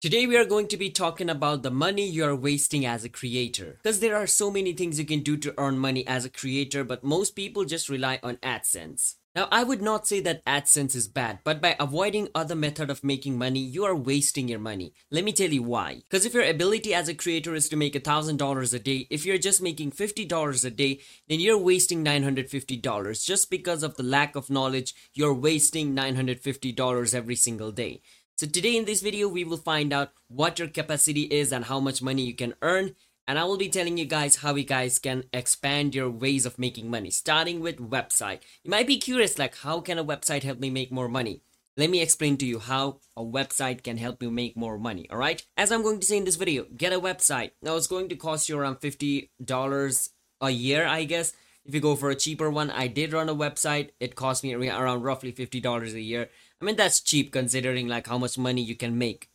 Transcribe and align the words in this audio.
Today 0.00 0.28
we 0.28 0.36
are 0.36 0.44
going 0.44 0.68
to 0.68 0.76
be 0.76 0.90
talking 0.90 1.28
about 1.28 1.64
the 1.64 1.72
money 1.72 2.06
you 2.06 2.24
are 2.24 2.36
wasting 2.36 2.86
as 2.86 3.02
a 3.02 3.08
creator. 3.08 3.80
Because 3.82 3.98
there 3.98 4.14
are 4.14 4.28
so 4.28 4.48
many 4.48 4.72
things 4.72 4.96
you 4.96 5.04
can 5.04 5.24
do 5.24 5.36
to 5.38 5.52
earn 5.58 5.76
money 5.76 6.06
as 6.06 6.24
a 6.24 6.30
creator, 6.30 6.84
but 6.84 7.02
most 7.02 7.34
people 7.34 7.64
just 7.64 7.88
rely 7.88 8.20
on 8.22 8.36
AdSense. 8.36 9.16
Now, 9.34 9.48
I 9.50 9.64
would 9.64 9.82
not 9.82 10.06
say 10.06 10.20
that 10.20 10.44
AdSense 10.46 10.94
is 10.94 11.06
bad, 11.08 11.40
but 11.42 11.60
by 11.60 11.76
avoiding 11.78 12.28
other 12.32 12.54
method 12.54 12.90
of 12.90 13.02
making 13.02 13.38
money, 13.38 13.60
you 13.60 13.84
are 13.84 13.94
wasting 13.94 14.48
your 14.48 14.58
money. 14.60 14.94
Let 15.10 15.24
me 15.24 15.32
tell 15.32 15.50
you 15.50 15.64
why. 15.64 16.02
Because 16.08 16.24
if 16.24 16.32
your 16.32 16.44
ability 16.44 16.94
as 16.94 17.08
a 17.08 17.14
creator 17.14 17.54
is 17.54 17.68
to 17.68 17.76
make 17.76 17.94
$1,000 17.94 18.74
a 18.74 18.78
day, 18.78 19.06
if 19.10 19.26
you're 19.26 19.38
just 19.38 19.60
making 19.60 19.92
$50 19.92 20.64
a 20.64 20.70
day, 20.70 21.00
then 21.28 21.40
you're 21.40 21.58
wasting 21.58 22.04
$950. 22.04 23.24
Just 23.24 23.50
because 23.50 23.82
of 23.82 23.96
the 23.96 24.02
lack 24.02 24.36
of 24.36 24.48
knowledge, 24.48 24.94
you're 25.12 25.34
wasting 25.34 25.94
$950 25.94 27.14
every 27.14 27.36
single 27.36 27.72
day. 27.72 28.00
So 28.38 28.46
today 28.46 28.76
in 28.76 28.84
this 28.84 29.02
video, 29.02 29.26
we 29.26 29.42
will 29.42 29.56
find 29.56 29.92
out 29.92 30.12
what 30.28 30.60
your 30.60 30.68
capacity 30.68 31.22
is 31.22 31.50
and 31.50 31.64
how 31.64 31.80
much 31.80 32.00
money 32.00 32.22
you 32.22 32.34
can 32.34 32.54
earn. 32.62 32.94
And 33.26 33.36
I 33.36 33.42
will 33.42 33.56
be 33.56 33.68
telling 33.68 33.98
you 33.98 34.04
guys 34.04 34.36
how 34.36 34.54
you 34.54 34.62
guys 34.62 35.00
can 35.00 35.24
expand 35.32 35.92
your 35.92 36.08
ways 36.08 36.46
of 36.46 36.56
making 36.56 36.88
money, 36.88 37.10
starting 37.10 37.58
with 37.58 37.78
website. 37.78 38.42
You 38.62 38.70
might 38.70 38.86
be 38.86 38.98
curious, 38.98 39.40
like 39.40 39.56
how 39.56 39.80
can 39.80 39.98
a 39.98 40.04
website 40.04 40.44
help 40.44 40.60
me 40.60 40.70
make 40.70 40.92
more 40.92 41.08
money? 41.08 41.42
Let 41.76 41.90
me 41.90 42.00
explain 42.00 42.36
to 42.36 42.46
you 42.46 42.60
how 42.60 43.00
a 43.16 43.24
website 43.24 43.82
can 43.82 43.96
help 43.96 44.22
you 44.22 44.30
make 44.30 44.56
more 44.56 44.78
money, 44.78 45.10
alright? 45.10 45.44
As 45.56 45.72
I'm 45.72 45.82
going 45.82 45.98
to 45.98 46.06
say 46.06 46.18
in 46.18 46.24
this 46.24 46.36
video, 46.36 46.64
get 46.76 46.92
a 46.92 47.00
website. 47.00 47.50
Now 47.60 47.74
it's 47.74 47.88
going 47.88 48.08
to 48.10 48.14
cost 48.14 48.48
you 48.48 48.56
around 48.56 48.76
$50 48.76 50.08
a 50.42 50.50
year, 50.50 50.86
I 50.86 51.02
guess. 51.02 51.32
If 51.64 51.74
you 51.74 51.80
go 51.80 51.96
for 51.96 52.08
a 52.08 52.14
cheaper 52.14 52.48
one, 52.48 52.70
I 52.70 52.86
did 52.86 53.12
run 53.12 53.28
a 53.28 53.34
website. 53.34 53.90
It 54.00 54.14
cost 54.14 54.42
me 54.42 54.54
around 54.54 55.02
roughly 55.02 55.32
$50 55.32 55.92
a 55.92 56.00
year. 56.00 56.30
I 56.60 56.64
mean, 56.64 56.76
that's 56.76 57.00
cheap 57.00 57.32
considering 57.32 57.86
like 57.86 58.06
how 58.06 58.18
much 58.18 58.36
money 58.36 58.62
you 58.62 58.74
can 58.74 58.98
make 58.98 59.28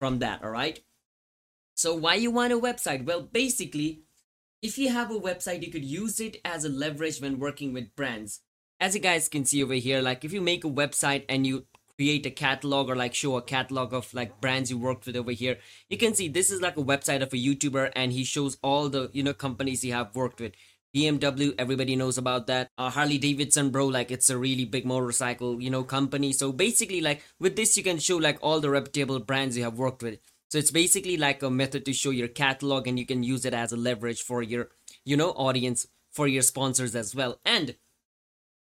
from 0.00 0.18
that, 0.18 0.42
all 0.42 0.50
right? 0.50 0.80
So 1.74 1.94
why 1.94 2.16
you 2.16 2.30
want 2.30 2.52
a 2.52 2.58
website? 2.58 3.04
Well, 3.04 3.22
basically, 3.22 4.02
if 4.60 4.78
you 4.78 4.90
have 4.90 5.10
a 5.10 5.18
website, 5.18 5.62
you 5.64 5.70
could 5.70 5.84
use 5.84 6.20
it 6.20 6.38
as 6.44 6.64
a 6.64 6.68
leverage 6.68 7.20
when 7.20 7.38
working 7.38 7.72
with 7.72 7.94
brands. 7.96 8.40
As 8.80 8.94
you 8.94 9.00
guys 9.00 9.28
can 9.28 9.44
see 9.44 9.62
over 9.62 9.74
here, 9.74 10.02
like 10.02 10.24
if 10.24 10.32
you 10.32 10.40
make 10.40 10.64
a 10.64 10.70
website 10.70 11.24
and 11.28 11.46
you 11.46 11.66
create 11.96 12.26
a 12.26 12.30
catalog 12.30 12.88
or 12.88 12.96
like 12.96 13.14
show 13.14 13.36
a 13.36 13.42
catalog 13.42 13.94
of 13.94 14.12
like 14.12 14.40
brands 14.40 14.70
you 14.70 14.78
worked 14.78 15.06
with 15.06 15.16
over 15.16 15.30
here, 15.30 15.58
you 15.88 15.96
can 15.96 16.14
see 16.14 16.26
this 16.26 16.50
is 16.50 16.60
like 16.60 16.76
a 16.76 16.82
website 16.82 17.22
of 17.22 17.32
a 17.32 17.36
YouTuber 17.36 17.92
and 17.94 18.12
he 18.12 18.24
shows 18.24 18.56
all 18.62 18.88
the, 18.88 19.10
you 19.12 19.22
know, 19.22 19.34
companies 19.34 19.82
he 19.82 19.90
have 19.90 20.14
worked 20.16 20.40
with. 20.40 20.52
BMW, 20.94 21.54
everybody 21.58 21.96
knows 21.96 22.18
about 22.18 22.46
that. 22.48 22.70
Uh, 22.76 22.90
Harley 22.90 23.18
Davidson, 23.18 23.70
bro, 23.70 23.86
like 23.86 24.10
it's 24.10 24.28
a 24.28 24.36
really 24.36 24.64
big 24.64 24.84
motorcycle, 24.84 25.62
you 25.62 25.70
know, 25.70 25.82
company. 25.82 26.32
So 26.32 26.52
basically, 26.52 27.00
like 27.00 27.22
with 27.40 27.56
this, 27.56 27.76
you 27.76 27.82
can 27.82 27.98
show 27.98 28.18
like 28.18 28.38
all 28.42 28.60
the 28.60 28.70
reputable 28.70 29.18
brands 29.18 29.56
you 29.56 29.64
have 29.64 29.78
worked 29.78 30.02
with. 30.02 30.18
So 30.50 30.58
it's 30.58 30.70
basically 30.70 31.16
like 31.16 31.42
a 31.42 31.50
method 31.50 31.86
to 31.86 31.94
show 31.94 32.10
your 32.10 32.28
catalog 32.28 32.86
and 32.86 32.98
you 32.98 33.06
can 33.06 33.22
use 33.22 33.46
it 33.46 33.54
as 33.54 33.72
a 33.72 33.76
leverage 33.76 34.20
for 34.20 34.42
your, 34.42 34.68
you 35.04 35.16
know, 35.16 35.30
audience, 35.30 35.86
for 36.10 36.28
your 36.28 36.42
sponsors 36.42 36.94
as 36.94 37.14
well. 37.14 37.40
And 37.42 37.74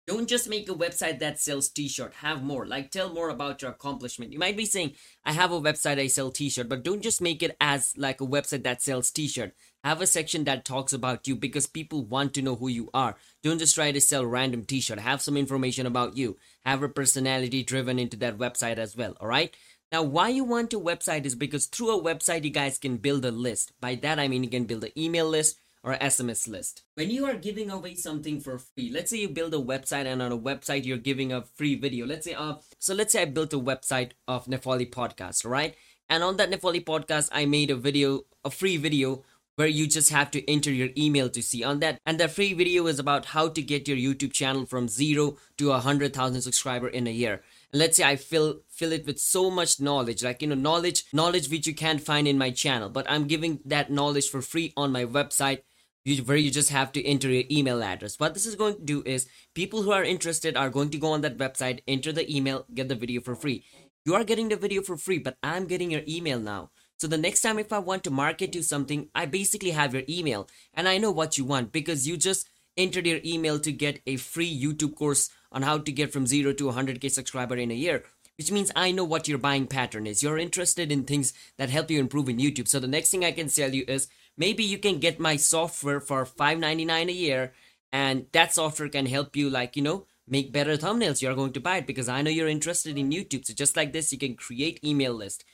don't 0.06 0.28
just 0.28 0.48
make 0.48 0.68
a 0.68 0.74
website 0.74 1.18
that 1.18 1.40
sells 1.40 1.68
t-shirt. 1.68 2.14
Have 2.14 2.42
more. 2.42 2.64
Like 2.64 2.90
tell 2.90 3.12
more 3.12 3.28
about 3.28 3.62
your 3.62 3.72
accomplishment. 3.72 4.32
You 4.32 4.38
might 4.38 4.56
be 4.56 4.64
saying, 4.64 4.92
I 5.24 5.32
have 5.32 5.50
a 5.50 5.60
website 5.60 5.98
I 5.98 6.06
sell 6.06 6.30
t-shirt, 6.30 6.68
but 6.68 6.84
don't 6.84 7.02
just 7.02 7.20
make 7.20 7.42
it 7.42 7.56
as 7.60 7.92
like 7.96 8.20
a 8.20 8.26
website 8.26 8.62
that 8.62 8.82
sells 8.82 9.10
t-shirt. 9.10 9.52
Have 9.82 10.00
a 10.00 10.06
section 10.06 10.44
that 10.44 10.64
talks 10.64 10.92
about 10.92 11.26
you 11.26 11.34
because 11.34 11.66
people 11.66 12.04
want 12.04 12.34
to 12.34 12.42
know 12.42 12.54
who 12.54 12.68
you 12.68 12.88
are. 12.94 13.16
Don't 13.42 13.58
just 13.58 13.74
try 13.74 13.90
to 13.90 14.00
sell 14.00 14.24
random 14.24 14.64
t-shirt. 14.64 15.00
Have 15.00 15.22
some 15.22 15.36
information 15.36 15.86
about 15.86 16.16
you. 16.16 16.36
Have 16.64 16.82
a 16.82 16.88
personality 16.88 17.64
driven 17.64 17.98
into 17.98 18.16
that 18.18 18.38
website 18.38 18.78
as 18.78 18.96
well, 18.96 19.16
all 19.20 19.28
right? 19.28 19.54
Now, 19.92 20.02
why 20.02 20.28
you 20.30 20.44
want 20.44 20.72
a 20.72 20.78
website 20.80 21.24
is 21.26 21.36
because 21.36 21.66
through 21.66 21.96
a 21.96 22.02
website 22.02 22.44
you 22.44 22.50
guys 22.50 22.78
can 22.78 22.96
build 22.96 23.24
a 23.24 23.30
list. 23.30 23.72
By 23.80 23.94
that 23.96 24.18
I 24.18 24.26
mean 24.28 24.42
you 24.42 24.50
can 24.50 24.64
build 24.64 24.84
an 24.84 24.90
email 24.96 25.28
list, 25.28 25.58
or 25.86 25.94
SMS 25.98 26.48
list. 26.48 26.82
When 26.96 27.10
you 27.10 27.24
are 27.26 27.36
giving 27.36 27.70
away 27.70 27.94
something 27.94 28.40
for 28.40 28.58
free, 28.58 28.90
let's 28.92 29.10
say 29.10 29.18
you 29.18 29.28
build 29.28 29.54
a 29.54 29.58
website 29.58 30.04
and 30.04 30.20
on 30.20 30.32
a 30.32 30.36
website 30.36 30.84
you're 30.84 30.98
giving 30.98 31.32
a 31.32 31.42
free 31.42 31.76
video. 31.76 32.04
Let's 32.04 32.24
say, 32.24 32.34
uh, 32.34 32.56
so 32.80 32.92
let's 32.92 33.12
say 33.12 33.22
I 33.22 33.26
built 33.26 33.54
a 33.54 33.60
website 33.60 34.10
of 34.26 34.46
Nepali 34.46 34.90
podcast, 34.90 35.48
right? 35.48 35.76
And 36.10 36.24
on 36.24 36.38
that 36.38 36.50
Nepali 36.50 36.84
podcast, 36.84 37.28
I 37.30 37.46
made 37.46 37.70
a 37.70 37.76
video, 37.76 38.22
a 38.44 38.50
free 38.50 38.76
video 38.76 39.22
where 39.54 39.68
you 39.68 39.86
just 39.86 40.10
have 40.10 40.30
to 40.32 40.50
enter 40.50 40.70
your 40.70 40.90
email 40.98 41.30
to 41.30 41.42
see 41.42 41.64
on 41.64 41.78
that 41.80 41.98
and 42.04 42.20
the 42.20 42.28
free 42.28 42.52
video 42.52 42.86
is 42.86 42.98
about 42.98 43.24
how 43.26 43.48
to 43.48 43.62
get 43.62 43.88
your 43.88 43.96
youtube 43.96 44.32
channel 44.32 44.66
from 44.66 44.86
zero 44.86 45.38
to 45.56 45.72
a 45.72 45.78
hundred 45.78 46.12
thousand 46.12 46.42
subscriber 46.42 46.88
in 46.88 47.06
a 47.06 47.10
year 47.10 47.42
let's 47.72 47.96
say 47.96 48.04
i 48.04 48.16
fill 48.16 48.60
fill 48.68 48.92
it 48.92 49.06
with 49.06 49.18
so 49.18 49.50
much 49.50 49.80
knowledge 49.80 50.22
like 50.22 50.42
you 50.42 50.48
know 50.48 50.54
knowledge 50.54 51.04
knowledge 51.10 51.48
which 51.48 51.66
you 51.66 51.74
can't 51.74 52.02
find 52.02 52.28
in 52.28 52.36
my 52.36 52.50
channel 52.50 52.90
but 52.90 53.10
i'm 53.10 53.26
giving 53.26 53.58
that 53.64 53.90
knowledge 53.90 54.28
for 54.28 54.42
free 54.42 54.74
on 54.76 54.92
my 54.92 55.06
website 55.06 55.60
you, 56.06 56.22
where 56.22 56.36
you 56.36 56.50
just 56.50 56.70
have 56.70 56.92
to 56.92 57.04
enter 57.04 57.28
your 57.28 57.44
email 57.50 57.82
address. 57.82 58.20
What 58.20 58.34
this 58.34 58.46
is 58.46 58.54
going 58.54 58.76
to 58.76 58.82
do 58.82 59.02
is 59.04 59.28
people 59.54 59.82
who 59.82 59.90
are 59.90 60.04
interested 60.04 60.56
are 60.56 60.70
going 60.70 60.90
to 60.90 60.98
go 60.98 61.08
on 61.08 61.22
that 61.22 61.36
website, 61.36 61.80
enter 61.88 62.12
the 62.12 62.34
email, 62.34 62.64
get 62.72 62.88
the 62.88 62.94
video 62.94 63.20
for 63.20 63.34
free. 63.34 63.64
You 64.04 64.14
are 64.14 64.22
getting 64.22 64.48
the 64.48 64.56
video 64.56 64.82
for 64.82 64.96
free, 64.96 65.18
but 65.18 65.36
I'm 65.42 65.66
getting 65.66 65.90
your 65.90 66.02
email 66.06 66.38
now. 66.38 66.70
So 66.98 67.08
the 67.08 67.18
next 67.18 67.42
time 67.42 67.58
if 67.58 67.72
I 67.72 67.80
want 67.80 68.04
to 68.04 68.10
market 68.10 68.54
you 68.54 68.62
something, 68.62 69.08
I 69.14 69.26
basically 69.26 69.72
have 69.72 69.94
your 69.94 70.04
email 70.08 70.48
and 70.72 70.88
I 70.88 70.98
know 70.98 71.10
what 71.10 71.36
you 71.36 71.44
want 71.44 71.72
because 71.72 72.06
you 72.06 72.16
just 72.16 72.48
entered 72.76 73.06
your 73.06 73.20
email 73.24 73.58
to 73.58 73.72
get 73.72 74.00
a 74.06 74.16
free 74.16 74.62
YouTube 74.62 74.94
course 74.94 75.30
on 75.50 75.62
how 75.62 75.78
to 75.78 75.92
get 75.92 76.12
from 76.12 76.26
0 76.26 76.52
to 76.52 76.64
100k 76.64 77.10
subscriber 77.10 77.56
in 77.56 77.70
a 77.70 77.74
year 77.74 78.04
which 78.38 78.52
means 78.52 78.70
I 78.76 78.92
know 78.92 79.04
what 79.04 79.28
your 79.28 79.38
buying 79.38 79.66
pattern 79.66 80.06
is. 80.06 80.22
You're 80.22 80.38
interested 80.38 80.92
in 80.92 81.04
things 81.04 81.32
that 81.56 81.70
help 81.70 81.90
you 81.90 81.98
improve 81.98 82.28
in 82.28 82.38
YouTube. 82.38 82.68
So 82.68 82.78
the 82.78 82.86
next 82.86 83.10
thing 83.10 83.24
I 83.24 83.32
can 83.32 83.48
sell 83.48 83.74
you 83.74 83.84
is 83.88 84.08
maybe 84.36 84.62
you 84.62 84.78
can 84.78 84.98
get 84.98 85.18
my 85.18 85.36
software 85.36 86.00
for 86.00 86.24
$5.99 86.24 87.08
a 87.08 87.12
year 87.12 87.52
and 87.92 88.26
that 88.32 88.52
software 88.52 88.88
can 88.88 89.06
help 89.06 89.36
you 89.36 89.48
like, 89.48 89.76
you 89.76 89.82
know, 89.82 90.06
make 90.28 90.52
better 90.52 90.76
thumbnails. 90.76 91.22
You're 91.22 91.34
going 91.34 91.52
to 91.54 91.60
buy 91.60 91.78
it 91.78 91.86
because 91.86 92.08
I 92.08 92.22
know 92.22 92.30
you're 92.30 92.48
interested 92.48 92.98
in 92.98 93.10
YouTube. 93.10 93.46
So 93.46 93.54
just 93.54 93.76
like 93.76 93.92
this, 93.92 94.12
you 94.12 94.18
can 94.18 94.34
create 94.34 94.84
email 94.84 95.14
list 95.14 95.44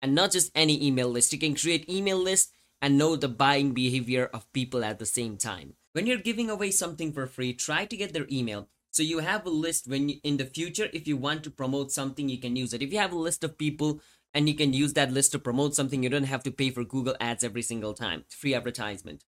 and 0.00 0.14
not 0.14 0.32
just 0.32 0.50
any 0.54 0.86
email 0.86 1.08
list. 1.08 1.32
You 1.32 1.38
can 1.38 1.54
create 1.54 1.90
email 1.90 2.18
list 2.18 2.52
and 2.80 2.96
know 2.96 3.16
the 3.16 3.28
buying 3.28 3.72
behavior 3.72 4.30
of 4.32 4.50
people 4.52 4.82
at 4.84 4.98
the 4.98 5.06
same 5.06 5.36
time. 5.36 5.74
When 5.92 6.06
you're 6.06 6.18
giving 6.18 6.48
away 6.48 6.70
something 6.70 7.12
for 7.12 7.26
free, 7.26 7.52
try 7.52 7.84
to 7.84 7.96
get 7.96 8.12
their 8.12 8.26
email 8.30 8.68
so 8.90 9.02
you 9.02 9.20
have 9.20 9.46
a 9.46 9.50
list 9.50 9.86
when 9.88 10.08
you, 10.08 10.16
in 10.24 10.36
the 10.36 10.44
future, 10.44 10.88
if 10.92 11.06
you 11.06 11.16
want 11.16 11.44
to 11.44 11.50
promote 11.50 11.92
something, 11.92 12.28
you 12.28 12.38
can 12.38 12.56
use 12.56 12.72
it. 12.72 12.82
If 12.82 12.92
you 12.92 12.98
have 12.98 13.12
a 13.12 13.18
list 13.18 13.44
of 13.44 13.56
people 13.56 14.00
and 14.34 14.48
you 14.48 14.54
can 14.54 14.72
use 14.72 14.94
that 14.94 15.12
list 15.12 15.32
to 15.32 15.38
promote 15.38 15.74
something, 15.74 16.02
you 16.02 16.08
don't 16.08 16.24
have 16.24 16.42
to 16.44 16.50
pay 16.50 16.70
for 16.70 16.84
Google 16.84 17.16
ads 17.20 17.44
every 17.44 17.62
single 17.62 17.94
time. 17.94 18.24
Free 18.28 18.54
advertisement. 18.54 19.24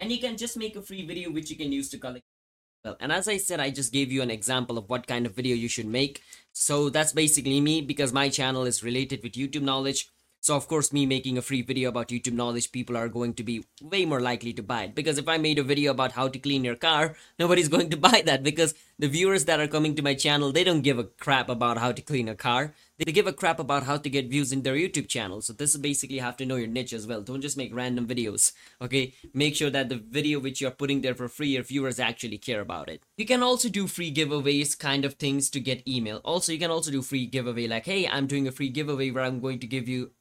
And 0.00 0.12
you 0.12 0.18
can 0.18 0.36
just 0.36 0.56
make 0.56 0.76
a 0.76 0.82
free 0.82 1.06
video 1.06 1.30
which 1.30 1.50
you 1.50 1.56
can 1.56 1.72
use 1.72 1.88
to 1.90 1.98
collect 1.98 2.24
well 2.86 2.96
and 3.00 3.12
as 3.12 3.28
i 3.28 3.36
said 3.36 3.60
i 3.60 3.68
just 3.68 3.92
gave 3.92 4.12
you 4.12 4.22
an 4.22 4.30
example 4.30 4.78
of 4.78 4.88
what 4.88 5.06
kind 5.06 5.26
of 5.26 5.34
video 5.34 5.56
you 5.56 5.68
should 5.68 5.86
make 5.86 6.22
so 6.52 6.88
that's 6.88 7.12
basically 7.12 7.60
me 7.60 7.80
because 7.80 8.12
my 8.12 8.28
channel 8.28 8.64
is 8.64 8.84
related 8.84 9.22
with 9.22 9.32
youtube 9.32 9.62
knowledge 9.62 10.08
so 10.46 10.54
of 10.54 10.68
course, 10.68 10.92
me 10.92 11.06
making 11.06 11.36
a 11.36 11.42
free 11.42 11.62
video 11.62 11.88
about 11.88 12.06
YouTube 12.06 12.34
knowledge, 12.34 12.70
people 12.70 12.96
are 12.96 13.08
going 13.08 13.34
to 13.34 13.42
be 13.42 13.64
way 13.82 14.04
more 14.04 14.20
likely 14.20 14.52
to 14.52 14.62
buy 14.62 14.84
it. 14.84 14.94
Because 14.94 15.18
if 15.18 15.26
I 15.26 15.38
made 15.38 15.58
a 15.58 15.64
video 15.64 15.90
about 15.90 16.12
how 16.12 16.28
to 16.28 16.38
clean 16.38 16.62
your 16.62 16.76
car, 16.76 17.16
nobody's 17.40 17.66
going 17.68 17.90
to 17.90 17.96
buy 18.08 18.22
that 18.24 18.44
because 18.44 18.72
the 18.96 19.08
viewers 19.08 19.46
that 19.46 19.58
are 19.58 19.66
coming 19.66 19.96
to 19.96 20.02
my 20.02 20.14
channel, 20.14 20.52
they 20.52 20.62
don't 20.62 20.82
give 20.82 21.00
a 21.00 21.10
crap 21.24 21.48
about 21.48 21.78
how 21.78 21.90
to 21.90 22.00
clean 22.00 22.28
a 22.28 22.36
car. 22.36 22.74
They 22.96 23.10
give 23.10 23.26
a 23.26 23.32
crap 23.32 23.58
about 23.58 23.82
how 23.82 23.96
to 23.96 24.08
get 24.08 24.30
views 24.30 24.52
in 24.52 24.62
their 24.62 24.76
YouTube 24.76 25.08
channel. 25.08 25.40
So 25.40 25.52
this 25.52 25.74
is 25.74 25.80
basically 25.80 26.18
have 26.18 26.36
to 26.36 26.46
know 26.46 26.54
your 26.54 26.68
niche 26.68 26.92
as 26.92 27.08
well. 27.08 27.22
Don't 27.22 27.40
just 27.40 27.56
make 27.56 27.74
random 27.74 28.06
videos. 28.06 28.52
Okay, 28.80 29.14
make 29.34 29.56
sure 29.56 29.70
that 29.70 29.88
the 29.88 29.96
video 29.96 30.38
which 30.38 30.60
you're 30.60 30.70
putting 30.70 31.00
there 31.00 31.16
for 31.16 31.26
free, 31.26 31.48
your 31.48 31.64
viewers 31.64 31.98
actually 31.98 32.38
care 32.38 32.60
about 32.60 32.88
it. 32.88 33.02
You 33.16 33.26
can 33.26 33.42
also 33.42 33.68
do 33.68 33.88
free 33.88 34.14
giveaways 34.14 34.78
kind 34.78 35.04
of 35.04 35.14
things 35.14 35.50
to 35.50 35.58
get 35.58 35.88
email. 35.88 36.20
Also, 36.24 36.52
you 36.52 36.60
can 36.60 36.70
also 36.70 36.92
do 36.92 37.02
free 37.02 37.26
giveaway 37.26 37.66
like, 37.66 37.86
hey, 37.86 38.06
I'm 38.06 38.28
doing 38.28 38.46
a 38.46 38.52
free 38.52 38.68
giveaway 38.68 39.10
where 39.10 39.24
I'm 39.24 39.40
going 39.40 39.58
to 39.58 39.66
give 39.66 39.88
you 39.88 40.12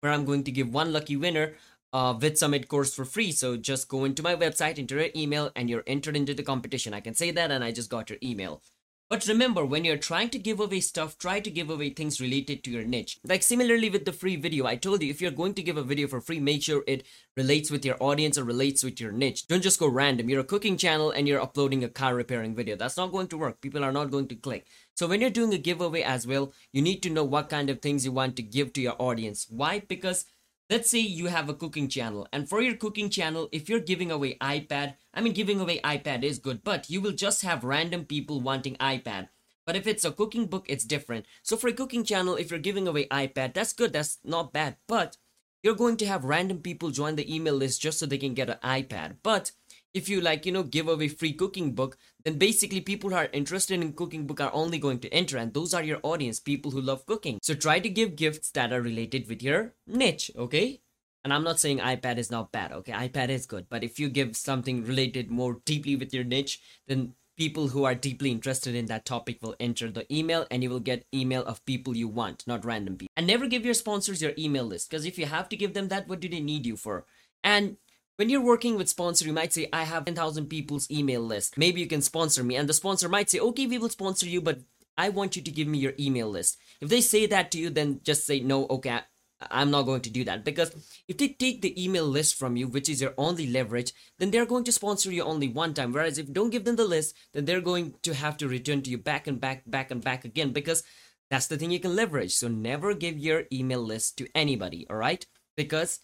where 0.00 0.12
I'm 0.12 0.24
going 0.24 0.44
to 0.44 0.52
give 0.52 0.72
one 0.72 0.92
lucky 0.92 1.16
winner 1.16 1.54
uh, 1.92 2.16
with 2.20 2.38
Summit 2.38 2.68
course 2.68 2.94
for 2.94 3.04
free. 3.04 3.32
So 3.32 3.56
just 3.56 3.88
go 3.88 4.04
into 4.04 4.22
my 4.22 4.36
website, 4.36 4.78
enter 4.78 4.96
your 4.96 5.10
email, 5.16 5.50
and 5.56 5.68
you're 5.68 5.84
entered 5.86 6.16
into 6.16 6.34
the 6.34 6.42
competition. 6.42 6.94
I 6.94 7.00
can 7.00 7.14
say 7.14 7.30
that, 7.32 7.50
and 7.50 7.64
I 7.64 7.72
just 7.72 7.90
got 7.90 8.10
your 8.10 8.18
email. 8.22 8.62
But 9.10 9.26
remember, 9.26 9.64
when 9.64 9.86
you're 9.86 9.96
trying 9.96 10.28
to 10.30 10.38
give 10.38 10.60
away 10.60 10.80
stuff, 10.80 11.16
try 11.16 11.40
to 11.40 11.50
give 11.50 11.70
away 11.70 11.90
things 11.90 12.20
related 12.20 12.62
to 12.64 12.70
your 12.70 12.84
niche. 12.84 13.18
Like 13.24 13.42
similarly 13.42 13.88
with 13.88 14.04
the 14.04 14.12
free 14.12 14.36
video, 14.36 14.66
I 14.66 14.76
told 14.76 15.02
you 15.02 15.08
if 15.08 15.22
you're 15.22 15.30
going 15.30 15.54
to 15.54 15.62
give 15.62 15.78
a 15.78 15.82
video 15.82 16.08
for 16.08 16.20
free, 16.20 16.40
make 16.40 16.62
sure 16.62 16.84
it 16.86 17.06
relates 17.34 17.70
with 17.70 17.86
your 17.86 17.96
audience 18.00 18.36
or 18.36 18.44
relates 18.44 18.84
with 18.84 19.00
your 19.00 19.10
niche. 19.10 19.46
Don't 19.48 19.62
just 19.62 19.80
go 19.80 19.88
random. 19.88 20.28
You're 20.28 20.42
a 20.42 20.44
cooking 20.44 20.76
channel 20.76 21.10
and 21.10 21.26
you're 21.26 21.40
uploading 21.40 21.84
a 21.84 21.88
car 21.88 22.14
repairing 22.14 22.54
video. 22.54 22.76
That's 22.76 22.98
not 22.98 23.10
going 23.10 23.28
to 23.28 23.38
work. 23.38 23.62
People 23.62 23.82
are 23.82 23.92
not 23.92 24.10
going 24.10 24.28
to 24.28 24.34
click. 24.34 24.66
So 24.94 25.06
when 25.06 25.22
you're 25.22 25.30
doing 25.30 25.54
a 25.54 25.58
giveaway 25.58 26.02
as 26.02 26.26
well, 26.26 26.52
you 26.72 26.82
need 26.82 27.02
to 27.04 27.10
know 27.10 27.24
what 27.24 27.48
kind 27.48 27.70
of 27.70 27.80
things 27.80 28.04
you 28.04 28.12
want 28.12 28.36
to 28.36 28.42
give 28.42 28.74
to 28.74 28.82
your 28.82 28.96
audience. 28.98 29.46
Why? 29.48 29.80
Because 29.80 30.26
let's 30.70 30.90
say 30.90 30.98
you 30.98 31.26
have 31.26 31.48
a 31.48 31.54
cooking 31.54 31.88
channel 31.88 32.26
and 32.32 32.48
for 32.48 32.60
your 32.60 32.76
cooking 32.76 33.10
channel 33.10 33.48
if 33.52 33.68
you're 33.68 33.80
giving 33.80 34.10
away 34.10 34.36
ipad 34.40 34.94
i 35.14 35.20
mean 35.20 35.32
giving 35.32 35.60
away 35.60 35.80
ipad 35.80 36.22
is 36.22 36.38
good 36.38 36.62
but 36.64 36.88
you 36.90 37.00
will 37.00 37.12
just 37.12 37.42
have 37.42 37.64
random 37.64 38.04
people 38.04 38.40
wanting 38.40 38.76
ipad 38.76 39.28
But 39.68 39.76
if 39.76 39.86
it's 39.86 40.04
a 40.08 40.12
cooking 40.12 40.46
book, 40.48 40.64
it's 40.66 40.88
different. 40.92 41.26
So 41.42 41.56
for 41.56 41.68
a 41.68 41.74
cooking 41.76 42.02
channel, 42.02 42.36
if 42.40 42.50
you're 42.50 42.58
giving 42.68 42.88
away 42.88 43.04
iPad, 43.12 43.52
that's 43.52 43.74
good. 43.80 43.92
That's 43.92 44.16
not 44.24 44.52
bad. 44.54 44.76
But 44.86 45.18
you're 45.62 45.76
going 45.76 45.98
to 45.98 46.06
have 46.06 46.24
random 46.24 46.60
people 46.68 46.90
join 46.90 47.16
the 47.16 47.28
email 47.28 47.52
list 47.52 47.82
just 47.82 47.98
so 47.98 48.06
they 48.06 48.16
can 48.16 48.32
get 48.32 48.48
an 48.48 48.56
iPad. 48.64 49.16
But 49.22 49.52
if 49.94 50.08
you 50.08 50.20
like, 50.20 50.46
you 50.46 50.52
know, 50.52 50.62
give 50.62 50.88
away 50.88 51.08
free 51.08 51.32
cooking 51.32 51.72
book, 51.72 51.96
then 52.24 52.38
basically 52.38 52.80
people 52.80 53.10
who 53.10 53.16
are 53.16 53.28
interested 53.32 53.80
in 53.80 53.92
cooking 53.92 54.26
book 54.26 54.40
are 54.40 54.52
only 54.52 54.78
going 54.78 54.98
to 55.00 55.12
enter 55.12 55.38
and 55.38 55.54
those 55.54 55.74
are 55.74 55.82
your 55.82 56.00
audience, 56.02 56.40
people 56.40 56.70
who 56.70 56.80
love 56.80 57.06
cooking. 57.06 57.38
So 57.42 57.54
try 57.54 57.80
to 57.80 57.88
give 57.88 58.16
gifts 58.16 58.50
that 58.50 58.72
are 58.72 58.82
related 58.82 59.28
with 59.28 59.42
your 59.42 59.74
niche, 59.86 60.30
okay? 60.36 60.80
And 61.24 61.32
I'm 61.32 61.44
not 61.44 61.58
saying 61.58 61.78
iPad 61.78 62.18
is 62.18 62.30
not 62.30 62.52
bad, 62.52 62.72
okay? 62.72 62.92
iPad 62.92 63.28
is 63.28 63.46
good, 63.46 63.66
but 63.68 63.82
if 63.82 63.98
you 63.98 64.08
give 64.08 64.36
something 64.36 64.84
related 64.84 65.30
more 65.30 65.60
deeply 65.64 65.96
with 65.96 66.14
your 66.14 66.24
niche, 66.24 66.60
then 66.86 67.14
people 67.36 67.68
who 67.68 67.84
are 67.84 67.94
deeply 67.94 68.30
interested 68.30 68.74
in 68.74 68.86
that 68.86 69.04
topic 69.04 69.38
will 69.40 69.54
enter 69.60 69.90
the 69.90 70.12
email 70.14 70.44
and 70.50 70.62
you 70.62 70.68
will 70.68 70.80
get 70.80 71.06
email 71.14 71.44
of 71.44 71.64
people 71.64 71.96
you 71.96 72.08
want, 72.08 72.44
not 72.46 72.64
random 72.64 72.96
people. 72.96 73.12
And 73.16 73.26
never 73.26 73.46
give 73.46 73.64
your 73.64 73.74
sponsors 73.74 74.20
your 74.20 74.32
email 74.36 74.64
list 74.64 74.90
because 74.90 75.06
if 75.06 75.18
you 75.18 75.26
have 75.26 75.48
to 75.50 75.56
give 75.56 75.72
them 75.72 75.88
that, 75.88 76.08
what 76.08 76.20
do 76.20 76.28
they 76.28 76.40
need 76.40 76.66
you 76.66 76.76
for? 76.76 77.04
And 77.44 77.76
when 78.18 78.28
you're 78.28 78.40
working 78.40 78.76
with 78.76 78.88
sponsor, 78.88 79.24
you 79.24 79.32
might 79.32 79.52
say, 79.52 79.68
I 79.72 79.84
have 79.84 80.04
10,000 80.04 80.46
people's 80.46 80.90
email 80.90 81.20
list. 81.20 81.56
Maybe 81.56 81.80
you 81.80 81.86
can 81.86 82.02
sponsor 82.02 82.42
me. 82.42 82.56
And 82.56 82.68
the 82.68 82.74
sponsor 82.74 83.08
might 83.08 83.30
say, 83.30 83.38
okay, 83.38 83.68
we 83.68 83.78
will 83.78 83.88
sponsor 83.88 84.26
you, 84.26 84.40
but 84.40 84.58
I 84.96 85.08
want 85.08 85.36
you 85.36 85.42
to 85.42 85.50
give 85.52 85.68
me 85.68 85.78
your 85.78 85.92
email 86.00 86.28
list. 86.28 86.58
If 86.80 86.88
they 86.88 87.00
say 87.00 87.26
that 87.26 87.52
to 87.52 87.58
you, 87.58 87.70
then 87.70 88.00
just 88.02 88.26
say, 88.26 88.40
no, 88.40 88.66
okay, 88.66 88.98
I'm 89.40 89.70
not 89.70 89.82
going 89.82 90.00
to 90.00 90.10
do 90.10 90.24
that 90.24 90.44
because 90.44 90.74
if 91.06 91.16
they 91.16 91.28
take 91.28 91.62
the 91.62 91.80
email 91.80 92.06
list 92.06 92.34
from 92.34 92.56
you, 92.56 92.66
which 92.66 92.88
is 92.88 93.00
your 93.00 93.14
only 93.16 93.46
leverage, 93.46 93.92
then 94.18 94.32
they're 94.32 94.44
going 94.44 94.64
to 94.64 94.72
sponsor 94.72 95.12
you 95.12 95.22
only 95.22 95.46
one 95.46 95.74
time. 95.74 95.92
Whereas 95.92 96.18
if 96.18 96.26
you 96.26 96.34
don't 96.34 96.50
give 96.50 96.64
them 96.64 96.74
the 96.74 96.84
list, 96.84 97.14
then 97.32 97.44
they're 97.44 97.60
going 97.60 97.94
to 98.02 98.14
have 98.14 98.36
to 98.38 98.48
return 98.48 98.82
to 98.82 98.90
you 98.90 98.98
back 98.98 99.28
and 99.28 99.40
back, 99.40 99.62
back 99.64 99.92
and 99.92 100.02
back 100.02 100.24
again 100.24 100.52
because 100.52 100.82
that's 101.30 101.46
the 101.46 101.56
thing 101.56 101.70
you 101.70 101.78
can 101.78 101.94
leverage. 101.94 102.34
So 102.34 102.48
never 102.48 102.94
give 102.94 103.16
your 103.16 103.44
email 103.52 103.80
list 103.80 104.18
to 104.18 104.26
anybody, 104.34 104.88
all 104.90 104.96
right? 104.96 105.24
Because 105.56 106.00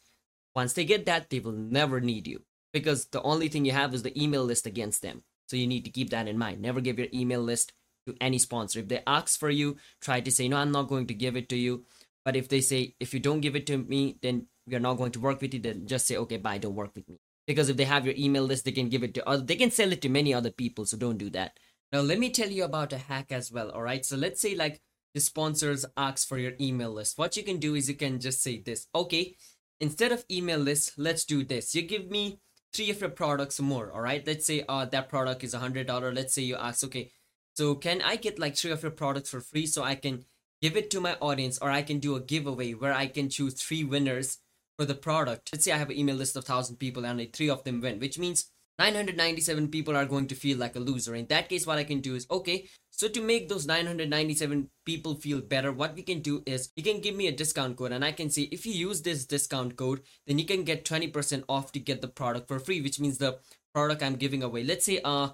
once 0.55 0.73
they 0.73 0.85
get 0.85 1.07
that, 1.07 1.31
they 1.31 1.41
will 1.41 1.53
never 1.53 2.01
need 2.01 2.27
you 2.27 2.43
because 2.73 3.07
the 3.07 3.23
only 3.23 3.49
thing 3.49 3.65
you 3.65 3.73
have 3.73 3.95
is 3.95 4.03
the 4.03 4.21
email 4.21 4.45
list 4.45 4.67
against 4.67 5.03
them. 5.03 5.23
So 5.49 5.57
you 5.57 5.67
need 5.67 5.85
to 5.85 5.91
keep 5.91 6.11
that 6.11 6.29
in 6.29 6.39
mind. 6.39 6.61
Never 6.61 6.81
give 6.81 6.99
your 6.99 7.09
email 7.13 7.41
list 7.41 7.73
to 8.07 8.15
any 8.21 8.39
sponsor. 8.39 8.81
If 8.81 8.89
they 8.89 9.03
ask 9.07 9.39
for 9.39 9.51
you, 9.51 9.77
try 10.01 10.21
to 10.21 10.31
say, 10.31 10.49
no, 10.49 10.57
I'm 10.57 10.73
not 10.73 10.89
going 10.89 11.07
to 11.09 11.15
give 11.15 11.37
it 11.37 11.49
to 11.51 11.57
you 11.57 11.85
but 12.25 12.37
if 12.37 12.49
they 12.49 12.61
say, 12.61 12.95
if 12.99 13.13
you 13.13 13.21
don't 13.21 13.41
give 13.41 13.55
it 13.55 13.67
to 13.67 13.77
me, 13.77 14.17
then 14.23 14.47
we 14.67 14.75
are 14.75 14.81
not 14.81 14.95
going 14.95 15.13
to 15.13 15.21
work 15.21 15.43
with 15.43 15.53
you, 15.53 15.61
then 15.61 15.87
just 15.87 16.07
say, 16.07 16.17
okay, 16.17 16.39
bye, 16.39 16.59
don't 16.59 16.75
work 16.75 16.95
with 16.95 17.09
me. 17.09 17.19
Because 17.47 17.69
if 17.69 17.77
they 17.77 17.85
have 17.85 18.07
your 18.07 18.15
email 18.17 18.45
list, 18.45 18.65
they 18.65 18.73
can 18.73 18.89
give 18.89 19.03
it 19.03 19.13
to 19.15 19.29
other, 19.29 19.45
they 19.45 19.57
can 19.57 19.71
sell 19.71 19.93
it 19.93 20.01
to 20.03 20.09
many 20.09 20.33
other 20.33 20.51
people. 20.51 20.87
So 20.87 20.97
don't 20.97 21.19
do 21.19 21.29
that. 21.31 21.59
Now, 21.93 22.01
let 22.01 22.19
me 22.19 22.31
tell 22.31 22.49
you 22.49 22.65
about 22.65 22.95
a 22.95 22.99
hack 22.99 23.31
as 23.31 23.53
well. 23.53 23.71
All 23.71 23.83
right. 23.83 24.05
So 24.05 24.17
let's 24.17 24.41
say 24.41 24.55
like 24.55 24.81
the 25.13 25.21
sponsors 25.21 25.85
ask 25.99 26.27
for 26.27 26.39
your 26.39 26.53
email 26.59 26.91
list. 26.93 27.19
What 27.19 27.37
you 27.37 27.43
can 27.43 27.59
do 27.59 27.75
is 27.75 27.89
you 27.89 27.95
can 27.95 28.19
just 28.19 28.43
say 28.43 28.63
this, 28.63 28.87
okay, 28.95 29.37
instead 29.81 30.13
of 30.13 30.25
email 30.31 30.59
list, 30.59 30.93
let's 30.97 31.25
do 31.25 31.45
this. 31.45 31.75
You 31.75 31.83
give 31.83 32.11
me 32.11 32.41
three 32.73 32.91
of 32.91 33.01
your 33.01 33.11
products 33.11 33.61
more. 33.61 33.93
All 33.93 34.01
right. 34.01 34.27
Let's 34.27 34.47
say 34.47 34.65
uh, 34.69 34.85
that 34.87 35.09
product 35.09 35.45
is 35.45 35.55
a 35.55 35.59
hundred 35.59 35.87
dollar. 35.87 36.13
Let's 36.13 36.35
say 36.35 36.43
you 36.43 36.57
ask, 36.57 36.85
okay, 36.85 37.13
so 37.55 37.75
can 37.75 38.03
I 38.03 38.17
get 38.17 38.39
like 38.39 38.57
three 38.57 38.73
of 38.73 38.83
your 38.83 38.91
products 38.91 39.31
for 39.31 39.41
free 39.41 39.67
so 39.67 39.83
I 39.83 39.95
can 39.95 40.25
give 40.61 40.77
it 40.77 40.91
to 40.91 41.01
my 41.01 41.17
audience 41.21 41.59
or 41.59 41.71
I 41.71 41.83
can 41.83 41.99
do 41.99 42.17
a 42.17 42.21
giveaway 42.21 42.73
where 42.73 42.93
I 42.93 43.07
can 43.07 43.29
choose 43.29 43.55
three 43.55 43.85
winners 43.85 44.39
for 44.77 44.85
the 44.85 44.95
product. 44.95 45.51
Let's 45.53 45.65
say 45.65 45.73
I 45.73 45.79
have 45.79 45.91
an 45.91 45.99
email 45.99 46.17
list 46.17 46.37
of 46.37 46.49
1000 46.49 46.77
people 46.77 47.05
and 47.05 47.13
only 47.13 47.27
three 47.27 47.49
of 47.49 47.63
them 47.65 47.81
win, 47.81 48.01
which 48.01 48.19
means 48.19 48.51
997 48.79 49.69
people 49.69 49.97
are 49.97 50.05
going 50.05 50.27
to 50.27 50.35
feel 50.35 50.59
like 50.59 50.75
a 50.75 50.81
loser. 50.81 51.15
In 51.15 51.27
that 51.27 51.49
case, 51.49 51.67
what 51.67 51.79
I 51.79 51.85
can 51.85 52.01
do 52.01 52.15
is 52.15 52.27
okay, 52.31 52.69
so 52.91 53.09
to 53.09 53.21
make 53.21 53.49
those 53.49 53.67
997 53.67 54.69
people 54.85 55.15
feel 55.15 55.41
better, 55.41 55.73
what 55.73 55.95
we 55.95 56.03
can 56.03 56.21
do 56.21 56.43
is 56.47 56.71
you 56.77 56.83
can 56.83 57.01
give 57.01 57.15
me 57.15 57.29
a 57.29 57.33
discount 57.33 57.77
code 57.77 57.93
and 57.93 58.05
I 58.05 58.13
can 58.13 58.31
say 58.31 58.43
if 58.43 58.67
you 58.67 58.73
use 58.73 59.03
this 59.03 59.27
discount 59.27 59.77
code, 59.77 60.03
then 60.27 60.39
you 60.39 60.45
can 60.45 60.65
get 60.65 60.85
20% 60.85 61.45
off 61.49 61.73
to 61.73 61.79
get 61.79 62.03
the 62.03 62.09
product 62.09 62.49
for 62.49 62.59
free, 62.59 62.81
which 62.81 62.99
means 62.99 63.19
the 63.19 63.39
product 63.73 64.03
I'm 64.03 64.17
giving 64.17 64.43
away. 64.43 64.65
Let's 64.65 64.85
say 64.85 65.01
uh 65.05 65.31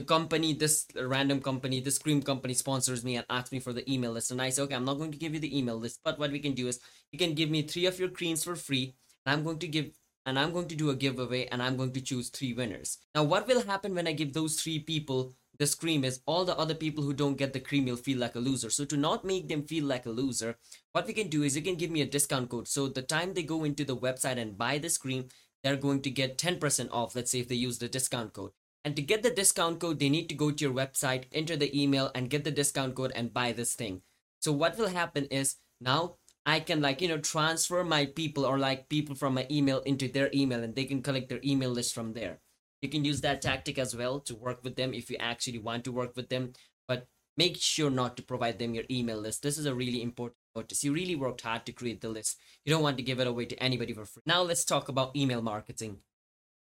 the 0.00 0.06
company, 0.06 0.54
this 0.54 0.86
random 0.96 1.42
company, 1.42 1.78
this 1.78 1.98
cream 1.98 2.22
company 2.22 2.54
sponsors 2.54 3.04
me 3.04 3.16
and 3.16 3.26
asks 3.28 3.52
me 3.52 3.60
for 3.60 3.74
the 3.74 3.84
email 3.92 4.12
list. 4.12 4.30
And 4.30 4.40
I 4.40 4.48
say, 4.48 4.62
okay, 4.62 4.74
I'm 4.74 4.86
not 4.86 4.96
going 4.96 5.12
to 5.12 5.18
give 5.18 5.34
you 5.34 5.40
the 5.40 5.56
email 5.56 5.76
list, 5.76 6.00
but 6.02 6.18
what 6.18 6.32
we 6.32 6.38
can 6.38 6.54
do 6.54 6.68
is 6.68 6.80
you 7.12 7.18
can 7.18 7.34
give 7.34 7.50
me 7.50 7.62
three 7.62 7.84
of 7.84 8.00
your 8.00 8.08
creams 8.08 8.42
for 8.42 8.56
free. 8.56 8.94
And 9.26 9.34
I'm 9.34 9.44
going 9.44 9.58
to 9.58 9.68
give 9.68 9.90
and 10.26 10.38
I'm 10.38 10.52
going 10.52 10.68
to 10.68 10.76
do 10.76 10.90
a 10.90 10.96
giveaway 10.96 11.46
and 11.46 11.62
I'm 11.62 11.76
going 11.76 11.92
to 11.92 12.00
choose 12.00 12.28
three 12.28 12.52
winners. 12.52 12.98
Now, 13.14 13.24
what 13.24 13.46
will 13.46 13.62
happen 13.62 13.94
when 13.94 14.06
I 14.06 14.12
give 14.12 14.32
those 14.32 14.60
three 14.60 14.78
people 14.78 15.34
the 15.60 15.76
cream 15.78 16.04
is 16.04 16.20
all 16.24 16.46
the 16.46 16.56
other 16.56 16.74
people 16.74 17.04
who 17.04 17.12
don't 17.12 17.36
get 17.36 17.52
the 17.52 17.60
cream 17.60 17.84
will 17.84 17.96
feel 17.96 18.18
like 18.18 18.34
a 18.34 18.38
loser. 18.38 18.70
So 18.70 18.86
to 18.86 18.96
not 18.96 19.26
make 19.26 19.48
them 19.48 19.62
feel 19.62 19.84
like 19.84 20.06
a 20.06 20.10
loser, 20.10 20.56
what 20.92 21.06
we 21.06 21.12
can 21.12 21.28
do 21.28 21.42
is 21.42 21.54
you 21.54 21.60
can 21.60 21.74
give 21.74 21.90
me 21.90 22.00
a 22.00 22.06
discount 22.06 22.48
code. 22.48 22.66
So 22.66 22.88
the 22.88 23.02
time 23.02 23.34
they 23.34 23.42
go 23.42 23.64
into 23.64 23.84
the 23.84 23.94
website 23.94 24.38
and 24.38 24.56
buy 24.56 24.78
the 24.78 24.96
cream, 24.98 25.28
they're 25.62 25.76
going 25.76 26.00
to 26.00 26.10
get 26.10 26.38
10% 26.38 26.88
off. 26.90 27.14
Let's 27.14 27.30
say 27.30 27.40
if 27.40 27.48
they 27.48 27.56
use 27.56 27.78
the 27.78 27.88
discount 27.88 28.32
code. 28.32 28.52
And 28.86 28.96
to 28.96 29.02
get 29.02 29.22
the 29.22 29.30
discount 29.30 29.80
code, 29.80 29.98
they 29.98 30.08
need 30.08 30.30
to 30.30 30.34
go 30.34 30.50
to 30.50 30.64
your 30.64 30.72
website, 30.72 31.24
enter 31.30 31.56
the 31.56 31.78
email, 31.78 32.10
and 32.14 32.30
get 32.30 32.44
the 32.44 32.50
discount 32.50 32.94
code 32.94 33.12
and 33.14 33.34
buy 33.34 33.52
this 33.52 33.74
thing. 33.74 34.00
So 34.40 34.52
what 34.52 34.78
will 34.78 34.88
happen 34.88 35.26
is 35.26 35.56
now 35.78 36.16
I 36.46 36.60
can 36.60 36.80
like 36.80 37.00
you 37.00 37.08
know 37.08 37.18
transfer 37.18 37.84
my 37.84 38.06
people 38.06 38.44
or 38.44 38.58
like 38.58 38.88
people 38.88 39.14
from 39.14 39.34
my 39.34 39.46
email 39.50 39.80
into 39.80 40.08
their 40.08 40.30
email, 40.34 40.62
and 40.62 40.74
they 40.74 40.84
can 40.84 41.02
collect 41.02 41.28
their 41.28 41.40
email 41.44 41.70
list 41.70 41.94
from 41.94 42.12
there. 42.12 42.40
You 42.82 42.88
can 42.88 43.04
use 43.04 43.20
that 43.20 43.42
tactic 43.42 43.78
as 43.78 43.94
well 43.94 44.20
to 44.20 44.34
work 44.34 44.64
with 44.64 44.76
them 44.76 44.94
if 44.94 45.10
you 45.10 45.16
actually 45.18 45.58
want 45.58 45.84
to 45.84 45.92
work 45.92 46.16
with 46.16 46.30
them, 46.30 46.54
but 46.88 47.08
make 47.36 47.56
sure 47.56 47.90
not 47.90 48.16
to 48.16 48.22
provide 48.22 48.58
them 48.58 48.74
your 48.74 48.84
email 48.90 49.18
list. 49.18 49.42
This 49.42 49.58
is 49.58 49.66
a 49.66 49.74
really 49.74 50.02
important 50.02 50.38
notice. 50.56 50.82
You 50.82 50.92
really 50.92 51.14
worked 51.14 51.42
hard 51.42 51.66
to 51.66 51.72
create 51.72 52.00
the 52.00 52.08
list. 52.08 52.38
You 52.64 52.72
don't 52.72 52.82
want 52.82 52.96
to 52.96 53.02
give 53.02 53.20
it 53.20 53.26
away 53.26 53.44
to 53.46 53.62
anybody 53.62 53.92
for 53.92 54.06
free. 54.06 54.22
Now 54.24 54.42
let's 54.42 54.64
talk 54.64 54.88
about 54.88 55.14
email 55.14 55.42
marketing. 55.42 55.98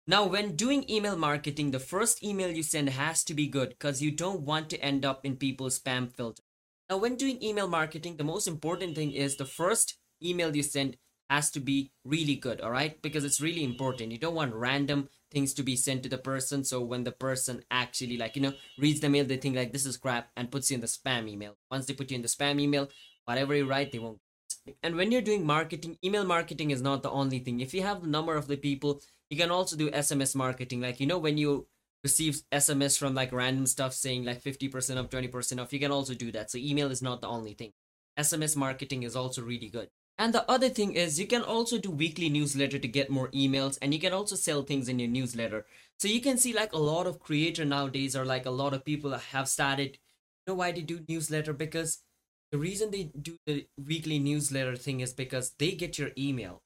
Now, 0.09 0.25
when 0.25 0.55
doing 0.55 0.89
email 0.89 1.17
marketing, 1.17 1.71
the 1.71 1.79
first 1.79 2.23
email 2.23 2.49
you 2.49 2.63
send 2.63 2.87
has 2.87 3.25
to 3.25 3.33
be 3.33 3.45
good 3.45 3.69
because 3.69 4.01
you 4.01 4.09
don't 4.09 4.41
want 4.41 4.69
to 4.69 4.81
end 4.81 5.03
up 5.03 5.25
in 5.25 5.35
people's 5.35 5.77
spam 5.77 6.09
filter. 6.09 6.43
Now, 6.89 6.97
when 6.97 7.15
doing 7.15 7.43
email 7.43 7.67
marketing, 7.67 8.17
the 8.17 8.23
most 8.23 8.47
important 8.47 8.95
thing 8.95 9.11
is 9.11 9.35
the 9.35 9.45
first 9.45 9.97
email 10.23 10.55
you 10.55 10.63
send 10.63 10.97
has 11.29 11.51
to 11.51 11.59
be 11.59 11.91
really 12.05 12.35
good, 12.35 12.61
all 12.61 12.71
right? 12.71 13.01
Because 13.01 13.25
it's 13.25 13.41
really 13.41 13.63
important. 13.63 14.13
You 14.13 14.17
don't 14.17 14.35
want 14.35 14.53
random 14.53 15.09
things 15.29 15.53
to 15.55 15.63
be 15.63 15.75
sent 15.75 16.03
to 16.03 16.09
the 16.09 16.17
person. 16.17 16.63
So 16.63 16.79
when 16.81 17.03
the 17.03 17.11
person 17.11 17.63
actually, 17.69 18.17
like, 18.17 18.37
you 18.37 18.41
know, 18.41 18.53
reads 18.77 19.01
the 19.01 19.09
mail, 19.09 19.25
they 19.25 19.35
think, 19.35 19.57
like, 19.57 19.73
this 19.73 19.85
is 19.85 19.97
crap 19.97 20.29
and 20.37 20.49
puts 20.49 20.71
you 20.71 20.75
in 20.75 20.81
the 20.81 20.87
spam 20.87 21.27
email. 21.27 21.57
Once 21.69 21.85
they 21.85 21.93
put 21.93 22.09
you 22.11 22.15
in 22.15 22.21
the 22.21 22.29
spam 22.29 22.61
email, 22.61 22.87
whatever 23.25 23.53
you 23.53 23.67
write, 23.67 23.91
they 23.91 23.99
won't. 23.99 24.19
And 24.81 24.95
when 24.95 25.11
you're 25.11 25.21
doing 25.21 25.45
marketing, 25.45 25.97
email 26.03 26.23
marketing 26.23 26.71
is 26.71 26.81
not 26.81 27.03
the 27.03 27.11
only 27.11 27.39
thing. 27.39 27.59
If 27.59 27.73
you 27.73 27.81
have 27.83 28.01
the 28.01 28.07
number 28.07 28.35
of 28.35 28.47
the 28.47 28.55
people 28.57 29.01
you 29.29 29.37
can 29.37 29.51
also 29.51 29.75
do 29.75 29.91
sms 29.91 30.35
marketing 30.35 30.81
like 30.81 30.99
you 30.99 31.07
know 31.07 31.17
when 31.17 31.37
you 31.37 31.67
receive 32.03 32.41
sms 32.53 32.97
from 32.97 33.13
like 33.13 33.33
random 33.33 33.65
stuff 33.65 33.93
saying 33.93 34.23
like 34.23 34.41
50% 34.41 34.97
off 34.97 35.09
20% 35.09 35.61
off. 35.61 35.73
You 35.73 35.79
can 35.79 35.91
also 35.91 36.13
do 36.13 36.31
that. 36.31 36.51
So 36.51 36.57
email 36.57 36.91
is 36.91 37.01
not 37.01 37.21
the 37.21 37.27
only 37.27 37.53
thing. 37.53 37.73
Sms 38.19 38.55
marketing 38.55 39.03
is 39.03 39.15
also 39.15 39.41
really 39.41 39.69
good. 39.69 39.89
And 40.19 40.33
the 40.33 40.49
other 40.49 40.69
thing 40.69 40.93
is 40.93 41.19
you 41.19 41.27
can 41.27 41.43
also 41.43 41.77
do 41.77 41.91
weekly 41.91 42.29
newsletter 42.29 42.79
to 42.79 42.87
get 42.87 43.09
more 43.09 43.29
emails 43.29 43.77
and 43.81 43.93
you 43.93 43.99
can 43.99 44.13
also 44.13 44.35
sell 44.35 44.63
things 44.63 44.89
in 44.89 44.99
your 44.99 45.09
newsletter. 45.09 45.65
So 45.99 46.07
you 46.07 46.21
can 46.21 46.37
see 46.37 46.53
like 46.53 46.73
a 46.73 46.77
lot 46.77 47.07
of 47.07 47.19
creator 47.19 47.65
nowadays 47.65 48.15
or 48.15 48.25
like 48.25 48.45
a 48.45 48.51
lot 48.51 48.73
of 48.73 48.85
people 48.85 49.11
have 49.11 49.47
started 49.47 49.97
you 50.47 50.53
know 50.53 50.55
why 50.55 50.71
they 50.71 50.81
do 50.81 51.01
newsletter? 51.07 51.53
Because 51.53 51.99
the 52.51 52.57
reason 52.57 52.89
they 52.89 53.11
do 53.21 53.37
the 53.45 53.67
weekly 53.85 54.17
newsletter 54.17 54.77
thing 54.77 55.01
is 55.01 55.13
because 55.13 55.53
they 55.59 55.71
get 55.71 55.99
your 55.99 56.11
email. 56.17 56.61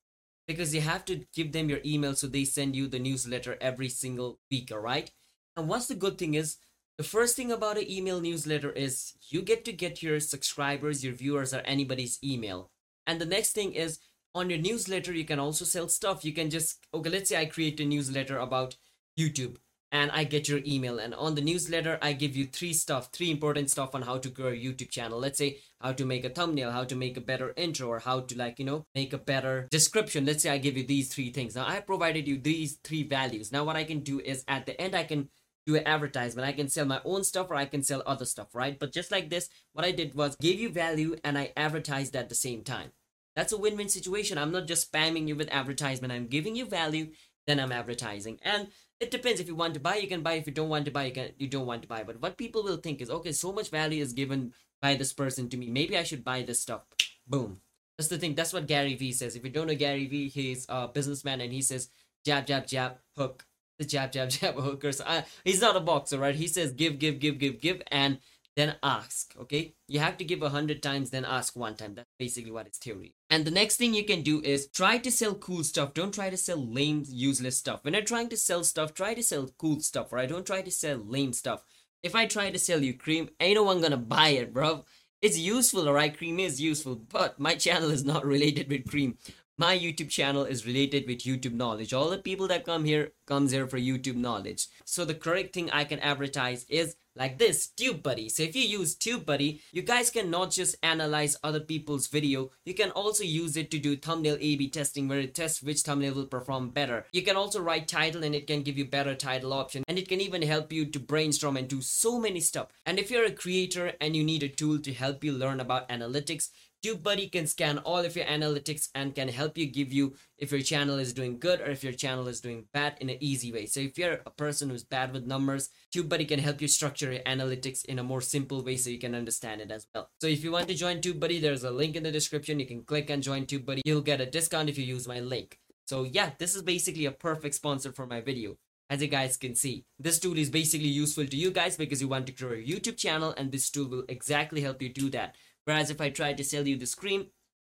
Because 0.48 0.76
you 0.76 0.82
have 0.82 1.04
to 1.06 1.26
give 1.34 1.52
them 1.52 1.70
your 1.70 1.80
email 1.84 2.16
so 2.16 2.28
they 2.28 2.46
send 2.46 2.76
you 2.76 2.88
the 2.88 3.00
newsletter 3.00 3.58
every 3.60 3.90
single 3.90 4.40
week 4.52 4.72
all 4.72 4.80
right 4.80 5.12
and 5.58 5.68
what's 5.68 5.88
the 5.88 5.96
good 5.96 6.18
thing 6.18 6.34
is 6.34 6.58
the 6.98 7.04
first 7.04 7.36
thing 7.36 7.52
about 7.52 7.78
an 7.78 7.90
email 7.90 8.22
newsletter 8.22 8.72
is 8.72 9.14
you 9.30 9.42
get 9.42 9.66
to 9.66 9.74
get 9.74 10.04
your 10.04 10.20
subscribers 10.20 11.04
your 11.04 11.14
viewers 11.14 11.54
or 11.54 11.60
anybody's 11.60 12.20
email 12.24 12.70
and 13.08 13.20
the 13.20 13.26
next 13.26 13.54
thing 13.54 13.74
is 13.74 14.00
on 14.34 14.50
your 14.50 14.60
newsletter 14.60 15.14
you 15.14 15.26
can 15.26 15.40
also 15.40 15.66
sell 15.66 15.88
stuff 15.88 16.24
you 16.24 16.34
can 16.34 16.50
just 16.50 16.80
okay 16.94 17.10
let's 17.10 17.30
say 17.30 17.38
i 17.38 17.46
create 17.46 17.80
a 17.80 17.86
newsletter 17.86 18.38
about 18.38 18.78
youtube 19.20 19.58
and 19.92 20.10
I 20.12 20.24
get 20.24 20.48
your 20.48 20.62
email. 20.66 21.00
And 21.00 21.14
on 21.14 21.36
the 21.36 21.42
newsletter, 21.42 22.00
I 22.02 22.14
give 22.14 22.36
you 22.36 22.46
three 22.46 22.74
stuff, 22.74 23.12
three 23.12 23.30
important 23.30 23.70
stuff 23.70 23.94
on 23.94 24.04
how 24.04 24.18
to 24.20 24.30
grow 24.30 24.48
a 24.48 24.52
YouTube 24.52 24.90
channel. 24.90 25.20
Let's 25.20 25.38
say 25.38 25.60
how 25.82 25.92
to 25.92 26.06
make 26.06 26.24
a 26.24 26.30
thumbnail, 26.30 26.72
how 26.72 26.86
to 26.86 26.96
make 26.96 27.18
a 27.18 27.22
better 27.22 27.54
intro, 27.58 27.90
or 27.90 28.00
how 28.00 28.22
to 28.22 28.38
like, 28.38 28.58
you 28.58 28.66
know, 28.66 28.86
make 28.96 29.12
a 29.12 29.18
better 29.18 29.68
description. 29.70 30.26
Let's 30.26 30.44
say 30.44 30.50
I 30.50 30.58
give 30.58 30.78
you 30.78 30.86
these 30.86 31.14
three 31.14 31.32
things. 31.32 31.56
Now 31.56 31.68
I 31.68 31.82
provided 31.82 32.28
you 32.28 32.38
these 32.38 32.78
three 32.84 33.04
values. 33.04 33.52
Now 33.52 33.64
what 33.66 33.76
I 33.76 33.84
can 33.84 34.00
do 34.00 34.20
is 34.20 34.44
at 34.48 34.66
the 34.66 34.80
end, 34.80 34.96
I 34.96 35.04
can 35.04 35.30
do 35.66 35.76
an 35.76 35.88
advertisement. 35.88 36.48
I 36.48 36.54
can 36.54 36.70
sell 36.70 36.86
my 36.86 37.02
own 37.06 37.24
stuff 37.24 37.50
or 37.50 37.56
I 37.56 37.66
can 37.66 37.84
sell 37.84 38.04
other 38.06 38.26
stuff, 38.26 38.54
right? 38.54 38.78
But 38.78 38.92
just 38.92 39.12
like 39.12 39.30
this, 39.30 39.50
what 39.74 39.86
I 39.86 39.92
did 39.92 40.16
was 40.16 40.36
gave 40.36 40.60
you 40.60 40.70
value 40.70 41.16
and 41.24 41.38
I 41.38 41.54
advertised 41.56 42.16
at 42.16 42.30
the 42.30 42.36
same 42.36 42.64
time. 42.64 42.92
That's 43.36 43.54
a 43.54 43.58
win-win 43.58 43.90
situation. 43.90 44.38
I'm 44.38 44.52
not 44.52 44.68
just 44.68 44.92
spamming 44.92 45.28
you 45.28 45.36
with 45.36 45.50
advertisement. 45.52 46.12
I'm 46.12 46.28
giving 46.28 46.56
you 46.56 46.66
value, 46.66 47.12
then 47.48 47.60
I'm 47.60 47.72
advertising. 47.72 48.40
And 48.44 48.68
it 49.02 49.10
depends 49.10 49.42
if 49.42 49.48
you 49.48 49.56
want 49.56 49.74
to 49.74 49.80
buy 49.80 49.96
you 49.96 50.08
can 50.08 50.22
buy 50.22 50.34
if 50.34 50.46
you 50.46 50.54
don't 50.54 50.70
want 50.70 50.86
to 50.86 50.92
buy 50.92 51.06
you 51.06 51.12
can 51.12 51.32
you 51.38 51.48
don't 51.48 51.66
want 51.66 51.82
to 51.82 51.88
buy 51.88 52.04
but 52.04 52.22
what 52.22 52.38
people 52.38 52.64
will 52.64 52.78
think 52.78 53.02
is 53.02 53.10
okay 53.10 53.32
so 53.32 53.52
much 53.52 53.70
value 53.70 54.02
is 54.02 54.14
given 54.14 54.54
by 54.82 54.94
this 54.96 55.12
person 55.12 55.50
to 55.50 55.58
me 55.58 55.70
maybe 55.70 55.98
i 55.98 56.04
should 56.04 56.24
buy 56.24 56.42
this 56.44 56.62
stuff 56.62 56.84
boom 57.28 57.60
that's 57.98 58.10
the 58.10 58.18
thing 58.18 58.36
that's 58.36 58.54
what 58.54 58.68
gary 58.68 58.94
vee 58.94 59.12
says 59.12 59.36
if 59.36 59.44
you 59.44 59.50
don't 59.50 59.68
know 59.68 59.76
gary 59.76 60.06
vee 60.06 60.30
he's 60.30 60.66
a 60.70 60.88
businessman 60.88 61.42
and 61.42 61.52
he 61.52 61.62
says 61.62 61.90
jab 62.24 62.46
jab 62.46 62.68
jab 62.68 62.98
hook 63.18 63.46
the 63.82 63.88
jab 63.88 64.12
jab 64.12 64.30
jab 64.38 64.56
hooker. 64.56 64.92
So 64.92 65.04
I, 65.08 65.26
he's 65.44 65.62
not 65.62 65.76
a 65.76 65.82
boxer 65.82 66.18
right? 66.18 66.36
He 66.36 66.48
says 66.48 66.72
give 66.72 67.00
give 67.00 67.20
give 67.20 67.40
give 67.40 67.60
give 67.60 67.82
and 67.88 68.20
then 68.56 68.76
ask 68.84 69.34
okay? 69.40 69.74
You 69.88 70.00
have 70.00 70.18
to 70.18 70.26
give 70.26 70.42
a 70.42 70.50
hundred 70.50 70.82
times 70.84 71.10
then 71.10 71.26
ask 71.26 71.56
one 71.56 71.76
time. 71.76 71.96
That's 71.96 72.10
basically 72.20 72.52
what 72.52 72.68
his 72.68 72.78
theory 72.78 73.16
and 73.30 73.46
the 73.46 73.52
next 73.52 73.78
thing 73.78 73.94
you 73.94 74.06
can 74.06 74.22
do 74.22 74.42
is 74.42 74.68
try 74.68 74.98
to 75.00 75.12
sell 75.12 75.36
cool 75.36 75.64
stuff. 75.64 75.94
Don't 75.94 76.14
try 76.14 76.30
to 76.30 76.38
sell 76.38 76.58
lame 76.58 77.04
useless 77.08 77.58
stuff. 77.58 77.84
When 77.84 77.94
you're 77.94 78.04
trying 78.04 78.30
to 78.30 78.38
sell 78.38 78.64
stuff 78.64 78.94
try 78.94 79.14
to 79.14 79.24
sell 79.24 79.50
cool 79.58 79.80
stuff 79.82 80.14
right? 80.14 80.30
Don't 80.30 80.46
try 80.46 80.62
to 80.62 80.72
sell 80.72 80.98
lame 80.98 81.34
stuff. 81.34 81.64
If 82.04 82.16
i 82.16 82.26
try 82.26 82.50
to 82.50 82.60
sell 82.60 82.82
you 82.84 82.94
cream 82.94 83.30
ain't 83.40 83.56
no 83.56 83.64
one 83.64 83.82
gonna 83.82 83.98
buy 83.98 84.30
it 84.30 84.54
bro 84.54 84.86
it's 85.22 85.38
useful 85.38 85.88
alright 85.88 86.18
cream 86.18 86.40
is 86.40 86.60
useful 86.60 86.96
but 86.96 87.40
my 87.40 87.56
channel 87.66 87.92
is 87.92 88.04
not 88.04 88.26
related 88.26 88.70
with 88.70 88.90
cream 88.90 89.18
my 89.58 89.78
youtube 89.78 90.10
channel 90.10 90.44
is 90.44 90.66
related 90.66 91.08
with 91.08 91.20
youtube 91.20 91.54
knowledge 91.54 91.94
all 91.94 92.10
the 92.10 92.18
people 92.18 92.48
that 92.48 92.66
come 92.66 92.86
here 92.86 93.12
comes 93.26 93.52
here 93.52 93.68
for 93.68 93.78
youtube 93.78 94.16
knowledge 94.16 94.68
so 94.86 95.06
the 95.06 95.14
correct 95.14 95.54
thing 95.54 95.70
i 95.72 95.84
can 95.84 96.00
advertise 96.00 96.66
is 96.70 96.96
like 97.16 97.38
this 97.38 97.70
TubeBuddy. 97.76 98.32
So 98.32 98.44
if 98.44 98.56
you 98.56 98.64
use 98.64 98.96
TubeBuddy, 98.96 99.60
you 99.72 99.82
guys 99.82 100.10
can 100.10 100.30
not 100.30 100.52
just 100.52 100.76
analyze 100.82 101.38
other 101.44 101.60
people's 101.60 102.08
video, 102.08 102.52
you 102.66 102.74
can 102.74 102.92
also 102.92 103.24
use 103.24 103.58
it 103.58 103.70
to 103.72 103.80
do 103.80 103.96
thumbnail 103.96 104.38
A-B 104.40 104.70
testing 104.70 105.08
where 105.08 105.20
it 105.20 105.36
tests 105.36 105.62
which 105.62 105.82
thumbnail 105.82 106.14
will 106.14 106.26
perform 106.26 106.70
better. 106.70 107.06
You 107.12 107.22
can 107.24 107.36
also 107.36 107.62
write 107.62 107.88
title 107.88 108.24
and 108.24 108.34
it 108.34 108.48
can 108.48 108.62
give 108.62 108.78
you 108.78 108.86
better 108.86 109.16
title 109.16 109.54
option 109.54 109.84
and 109.88 110.00
it 110.00 110.08
can 110.08 110.22
even 110.22 110.42
help 110.42 110.72
you 110.72 110.86
to 110.86 111.00
brainstorm 111.00 111.58
and 111.58 111.68
do 111.68 111.82
so 111.82 112.20
many 112.20 112.40
stuff. 112.40 112.68
And 112.86 113.00
if 113.00 113.12
you're 113.12 113.26
a 113.26 113.32
creator 113.32 113.94
and 114.00 114.16
you 114.16 114.24
need 114.24 114.44
a 114.44 114.50
tool 114.50 114.80
to 114.80 114.94
help 114.94 115.24
you 115.24 115.34
learn 115.34 115.60
about 115.60 115.90
analytics, 115.90 116.50
TubeBuddy 116.84 117.32
can 117.32 117.46
scan 117.46 117.78
all 117.80 118.00
of 118.00 118.16
your 118.16 118.26
analytics 118.26 118.90
and 118.96 119.14
can 119.14 119.28
help 119.28 119.58
you 119.58 119.68
give 119.68 119.94
you 119.94 120.16
if 120.40 120.52
your 120.52 120.62
channel 120.62 120.98
is 120.98 121.14
doing 121.14 121.38
good 121.38 121.62
or 121.62 121.70
if 121.70 121.84
your 121.84 121.94
channel 121.94 122.28
is 122.28 122.42
doing 122.42 122.66
bad 122.74 122.96
in 123.00 123.10
an 123.10 123.18
easy 123.20 123.52
way. 123.52 123.68
So 123.68 123.80
if 123.80 124.00
you're 124.00 124.22
a 124.26 124.32
person 124.32 124.70
who's 124.70 124.84
bad 124.84 125.14
with 125.14 125.28
numbers, 125.28 125.70
TubeBuddy 125.94 126.28
can 126.28 126.40
help 126.40 126.60
you 126.60 126.68
structure 126.68 127.12
your 127.12 127.22
analytics 127.24 127.86
in 127.86 128.00
a 128.00 128.04
more 128.04 128.22
simple 128.22 128.64
way 128.64 128.78
so 128.78 128.90
you 128.90 128.98
can 128.98 129.14
understand 129.14 129.62
it 129.62 129.70
as 129.70 129.86
well. 129.94 130.10
So 130.22 130.28
if 130.28 130.44
you 130.44 130.52
want 130.52 130.70
to 130.70 130.74
join 130.74 131.02
TubeBuddy, 131.02 131.40
there's 131.40 131.64
a 131.64 131.72
link 131.72 131.96
in 131.96 132.04
the 132.04 132.12
description. 132.12 132.60
You 132.60 132.66
can 132.66 132.84
click 132.84 133.12
and 133.12 133.22
join 133.22 133.46
TubeBuddy. 133.46 133.82
You'll 133.86 134.02
get 134.02 134.22
a 134.22 134.26
discount 134.26 134.70
if 134.70 134.78
you 134.78 134.86
use 134.86 135.08
my 135.08 135.20
link. 135.20 135.60
So 135.86 136.04
yeah, 136.04 136.32
this 136.40 136.56
is 136.56 136.64
basically 136.64 137.06
a 137.06 137.12
perfect 137.12 137.54
sponsor 137.56 137.92
for 137.92 138.08
my 138.08 138.22
video. 138.22 138.58
As 138.90 139.02
you 139.02 139.08
guys 139.08 139.38
can 139.38 139.56
see, 139.56 139.86
this 140.00 140.20
tool 140.20 140.38
is 140.38 140.50
basically 140.50 140.90
useful 140.90 141.26
to 141.26 141.38
you 141.38 141.50
guys 141.52 141.78
because 141.78 142.02
you 142.02 142.10
want 142.10 142.28
to 142.28 142.34
grow 142.34 142.52
your 142.52 142.78
YouTube 142.78 142.98
channel 142.98 143.34
and 143.38 143.50
this 143.50 143.70
tool 143.70 143.88
will 143.88 144.04
exactly 144.10 144.60
help 144.60 144.82
you 144.82 144.90
do 144.90 145.10
that. 145.12 145.36
Whereas 145.66 145.90
if 145.90 146.02
I 146.02 146.10
try 146.10 146.34
to 146.34 146.44
sell 146.44 146.68
you 146.68 146.78
the 146.78 146.86
screen, 146.86 147.28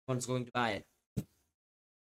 one's 0.06 0.26
going 0.26 0.46
to 0.46 0.52
buy 0.52 0.70
it. 0.70 0.86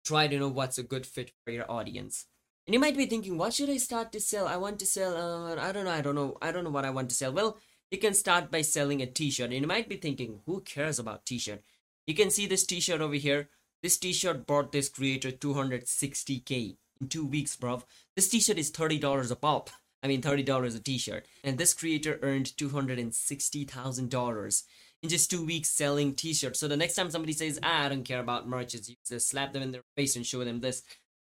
Try 0.04 0.28
to 0.28 0.38
know 0.38 0.49
what's 0.49 0.78
a 0.78 0.83
good 0.83 1.07
fit 1.07 1.33
for 1.45 1.50
your 1.50 1.71
audience. 1.71 2.26
And 2.66 2.75
you 2.75 2.80
might 2.80 2.97
be 2.97 3.07
thinking, 3.07 3.38
what 3.38 3.54
should 3.54 3.71
I 3.71 3.78
start 3.78 4.12
to 4.12 4.21
sell? 4.21 4.47
I 4.47 4.57
want 4.57 4.78
to 4.80 4.87
sell, 4.87 5.16
uh, 5.16 5.57
I 5.57 5.73
don't 5.73 5.85
know, 5.85 5.90
I 5.90 6.02
don't 6.02 6.14
know, 6.14 6.37
I 6.42 6.52
don't 6.52 6.64
know 6.64 6.71
what 6.71 6.85
I 6.85 6.90
want 6.90 7.09
to 7.11 7.14
sell. 7.14 7.33
Well, 7.33 7.59
you 7.90 7.99
can 7.99 8.12
start 8.12 8.50
by 8.50 8.62
selling 8.62 9.00
a 9.00 9.07
t-shirt. 9.07 9.50
And 9.50 9.61
you 9.61 9.66
might 9.66 9.88
be 9.88 9.97
thinking, 9.97 10.40
who 10.45 10.61
cares 10.61 10.99
about 10.99 11.25
t-shirt? 11.25 11.62
You 12.07 12.14
can 12.14 12.30
see 12.30 12.47
this 12.47 12.66
t-shirt 12.66 13.00
over 13.00 13.14
here. 13.14 13.49
This 13.83 13.97
t-shirt 13.97 14.47
bought 14.47 14.73
this 14.73 14.88
creator 14.88 15.30
260k 15.30 16.76
in 17.00 17.09
two 17.09 17.26
weeks, 17.26 17.57
bro. 17.57 17.83
This 18.16 18.28
t-shirt 18.28 18.59
is 18.59 18.71
$30 18.71 19.30
a 19.30 19.37
pop. 19.37 19.71
I 20.02 20.07
mean, 20.07 20.21
$30 20.21 20.76
a 20.76 20.80
t-shirt. 20.80 21.26
And 21.42 21.59
this 21.59 21.75
creator 21.75 22.18
earned 22.23 22.52
$260,000 22.57 24.62
in 25.02 25.09
just 25.09 25.31
two 25.31 25.45
weeks 25.45 25.71
selling 25.71 26.14
t-shirts. 26.14 26.59
So 26.59 26.69
the 26.69 26.76
next 26.76 26.95
time 26.95 27.11
somebody 27.11 27.33
says, 27.33 27.59
ah, 27.62 27.85
I 27.85 27.88
don't 27.88 28.05
care 28.05 28.21
about 28.21 28.49
merches, 28.49 28.88
you 28.88 28.97
just 29.07 29.28
slap 29.28 29.52
them 29.52 29.62
in 29.62 29.73
their 29.73 29.83
face 29.97 30.17
and 30.17 30.26
show 30.26 30.45
them 30.45 30.61
this. 30.61 30.83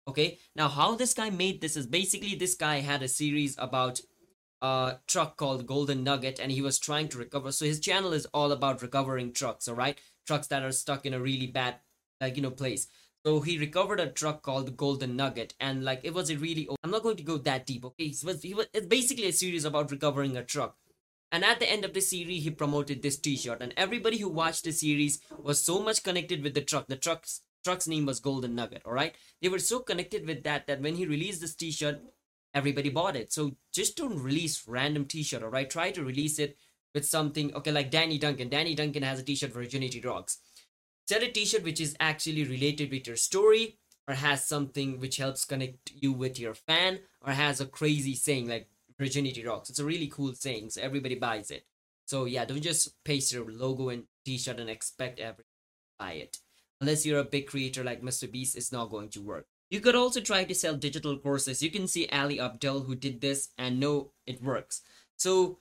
Okay, 0.09 0.39
now 0.57 0.69
how 0.69 0.95
this 0.95 1.15
guy 1.15 1.31
made 1.31 1.61
this 1.61 1.77
is 1.77 1.87
basically 1.87 2.35
this 2.35 2.55
guy 2.55 2.81
had 2.81 3.03
a 3.03 3.09
series 3.09 3.55
about 3.59 4.01
a 4.63 4.99
truck 5.07 5.37
called 5.37 5.67
Golden 5.67 6.03
Nugget 6.03 6.41
and 6.41 6.51
he 6.51 6.63
was 6.63 6.79
trying 6.79 7.09
to 7.09 7.19
recover. 7.19 7.53
So 7.53 7.65
his 7.65 7.81
channel 7.81 8.13
is 8.13 8.27
all 8.35 8.53
about 8.53 8.83
recovering 8.83 9.33
trucks, 9.33 9.69
all 9.69 9.75
right? 9.75 9.99
Trucks 10.27 10.49
that 10.49 10.63
are 10.63 10.73
stuck 10.73 11.07
in 11.07 11.15
a 11.15 11.21
really 11.21 11.47
bad, 11.47 11.77
like, 12.21 12.37
you 12.37 12.43
know, 12.43 12.51
place. 12.51 12.89
So 13.25 13.41
he 13.41 13.59
recovered 13.59 14.01
a 14.01 14.07
truck 14.07 14.43
called 14.43 14.77
Golden 14.79 15.15
Nugget, 15.15 15.55
and 15.61 15.85
like 15.85 16.01
it 16.05 16.15
was 16.15 16.31
a 16.31 16.37
really. 16.37 16.67
I'm 16.83 16.91
not 16.91 17.03
going 17.03 17.19
to 17.19 17.23
go 17.23 17.37
that 17.37 17.67
deep, 17.67 17.85
okay? 17.85 18.05
It 18.05 18.25
was, 18.25 18.43
he 18.43 18.55
was, 18.55 18.67
it's 18.73 18.87
basically 18.87 19.27
a 19.27 19.33
series 19.33 19.67
about 19.67 19.91
recovering 19.91 20.39
a 20.39 20.43
truck. 20.43 20.77
And 21.33 21.45
at 21.45 21.61
the 21.61 21.71
end 21.71 21.85
of 21.85 21.95
the 21.95 22.01
series, 22.01 22.43
he 22.43 22.51
promoted 22.51 23.03
this 23.03 23.17
T-shirt, 23.17 23.63
and 23.63 23.73
everybody 23.77 24.19
who 24.19 24.29
watched 24.29 24.65
the 24.65 24.73
series 24.73 25.21
was 25.39 25.61
so 25.61 25.81
much 25.81 26.03
connected 26.03 26.43
with 26.43 26.55
the 26.55 26.61
truck. 26.61 26.89
The 26.89 26.97
truck's 26.97 27.43
truck's 27.63 27.87
name 27.87 28.07
was 28.07 28.21
Golden 28.21 28.55
Nugget. 28.55 28.83
All 28.85 28.93
right, 28.93 29.15
they 29.41 29.49
were 29.49 29.59
so 29.59 29.79
connected 29.81 30.27
with 30.27 30.43
that 30.45 30.67
that 30.67 30.81
when 30.81 30.97
he 30.97 31.07
released 31.07 31.41
this 31.41 31.55
T-shirt, 31.55 32.01
everybody 32.53 32.89
bought 32.89 33.17
it. 33.17 33.33
So 33.33 33.57
just 33.73 33.97
don't 33.97 34.23
release 34.23 34.67
random 34.67 35.05
T-shirt. 35.05 35.43
All 35.43 35.51
right, 35.51 35.71
try 35.71 35.93
to 35.93 36.05
release 36.05 36.39
it 36.39 36.57
with 36.95 37.07
something. 37.07 37.55
Okay, 37.55 37.71
like 37.71 37.91
Danny 37.91 38.19
Duncan. 38.19 38.49
Danny 38.49 38.75
Duncan 38.75 39.05
has 39.05 39.21
a 39.21 39.23
T-shirt 39.23 39.53
Virginity 39.53 40.01
Rocks. 40.01 40.39
Sell 41.09 41.23
a 41.23 41.29
T-shirt 41.29 41.65
which 41.65 41.81
is 41.81 41.97
actually 42.01 42.45
related 42.45 42.91
with 42.91 43.07
your 43.07 43.17
story 43.17 43.79
or 44.09 44.15
has 44.15 44.45
something 44.45 44.99
which 44.99 45.17
helps 45.19 45.45
connect 45.45 45.93
you 45.93 46.13
with 46.13 46.39
your 46.39 46.55
fan 46.55 47.01
or 47.25 47.33
has 47.33 47.61
a 47.61 47.67
crazy 47.67 48.15
saying 48.15 48.49
like 48.49 48.69
virginity 49.01 49.45
rocks. 49.45 49.71
It's 49.71 49.79
a 49.79 49.85
really 49.85 50.07
cool 50.07 50.33
thing, 50.33 50.71
so 50.71 50.81
everybody 50.83 51.17
buys 51.17 51.51
it. 51.51 51.65
So 52.07 52.27
yeah, 52.27 52.45
don't 52.45 52.61
just 52.61 53.03
paste 53.05 53.33
your 53.33 53.51
logo 53.51 53.89
and 53.89 54.05
t-shirt 54.25 54.61
and 54.61 54.69
expect 54.71 55.19
everyone 55.19 55.37
to 55.39 56.05
buy 56.05 56.13
it. 56.13 56.39
Unless 56.81 57.07
you're 57.07 57.21
a 57.21 57.25
big 57.25 57.47
creator 57.47 57.83
like 57.83 58.03
Mr. 58.03 58.31
Beast, 58.31 58.57
it's 58.57 58.73
not 58.73 58.91
going 58.91 59.09
to 59.11 59.23
work. 59.23 59.47
You 59.71 59.81
could 59.81 59.95
also 59.95 60.21
try 60.21 60.45
to 60.45 60.55
sell 60.55 60.75
digital 60.77 61.17
courses. 61.17 61.63
You 61.63 61.71
can 61.71 61.87
see 61.87 62.09
Ali 62.13 62.39
Abdaal 62.39 62.87
who 62.87 62.95
did 62.95 63.21
this 63.21 63.49
and 63.57 63.81
know 63.81 64.13
it 64.27 64.43
works. 64.43 64.83
So 65.17 65.59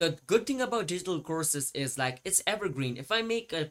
the 0.00 0.18
good 0.26 0.46
thing 0.46 0.60
about 0.60 0.86
digital 0.86 1.20
courses 1.20 1.70
is 1.74 1.98
like 1.98 2.20
it's 2.24 2.42
evergreen. 2.46 2.96
If 2.96 3.10
I 3.10 3.22
make 3.22 3.52
a 3.52 3.70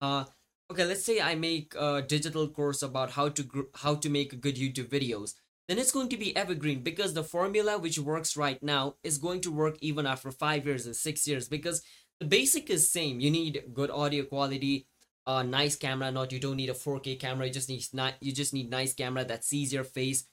uh 0.00 0.24
okay, 0.70 0.84
let's 0.84 1.04
say 1.04 1.20
I 1.20 1.36
make 1.36 1.74
a 1.78 2.02
digital 2.02 2.48
course 2.48 2.82
about 2.82 3.12
how 3.12 3.28
to 3.28 3.42
gr- 3.42 3.72
how 3.76 3.94
to 3.94 4.08
make 4.08 4.40
good 4.40 4.56
YouTube 4.56 4.88
videos 4.88 5.34
then 5.68 5.78
it's 5.78 5.92
going 5.92 6.08
to 6.08 6.16
be 6.16 6.36
evergreen 6.36 6.82
because 6.82 7.14
the 7.14 7.24
formula 7.24 7.78
which 7.78 7.98
works 7.98 8.36
right 8.36 8.62
now 8.62 8.94
is 9.02 9.18
going 9.18 9.40
to 9.40 9.50
work 9.50 9.76
even 9.80 10.06
after 10.06 10.30
five 10.30 10.66
years 10.66 10.86
and 10.86 10.96
six 10.96 11.26
years 11.26 11.48
because 11.48 11.82
the 12.20 12.26
basic 12.26 12.70
is 12.70 12.90
same. 12.90 13.20
You 13.20 13.30
need 13.30 13.62
good 13.72 13.90
audio 13.90 14.24
quality 14.24 14.86
a 15.26 15.44
nice 15.44 15.76
camera 15.76 16.10
not 16.10 16.32
you 16.32 16.40
don't 16.40 16.56
need 16.56 16.68
a 16.68 16.74
4k 16.74 17.18
camera 17.20 17.46
you 17.46 17.52
just 17.52 17.68
need 17.68 17.84
not 17.92 18.14
you 18.20 18.32
just 18.32 18.52
need 18.52 18.68
nice 18.68 18.92
camera 18.92 19.24
that 19.24 19.44
sees 19.44 19.72
your 19.72 19.84
face 19.84 20.24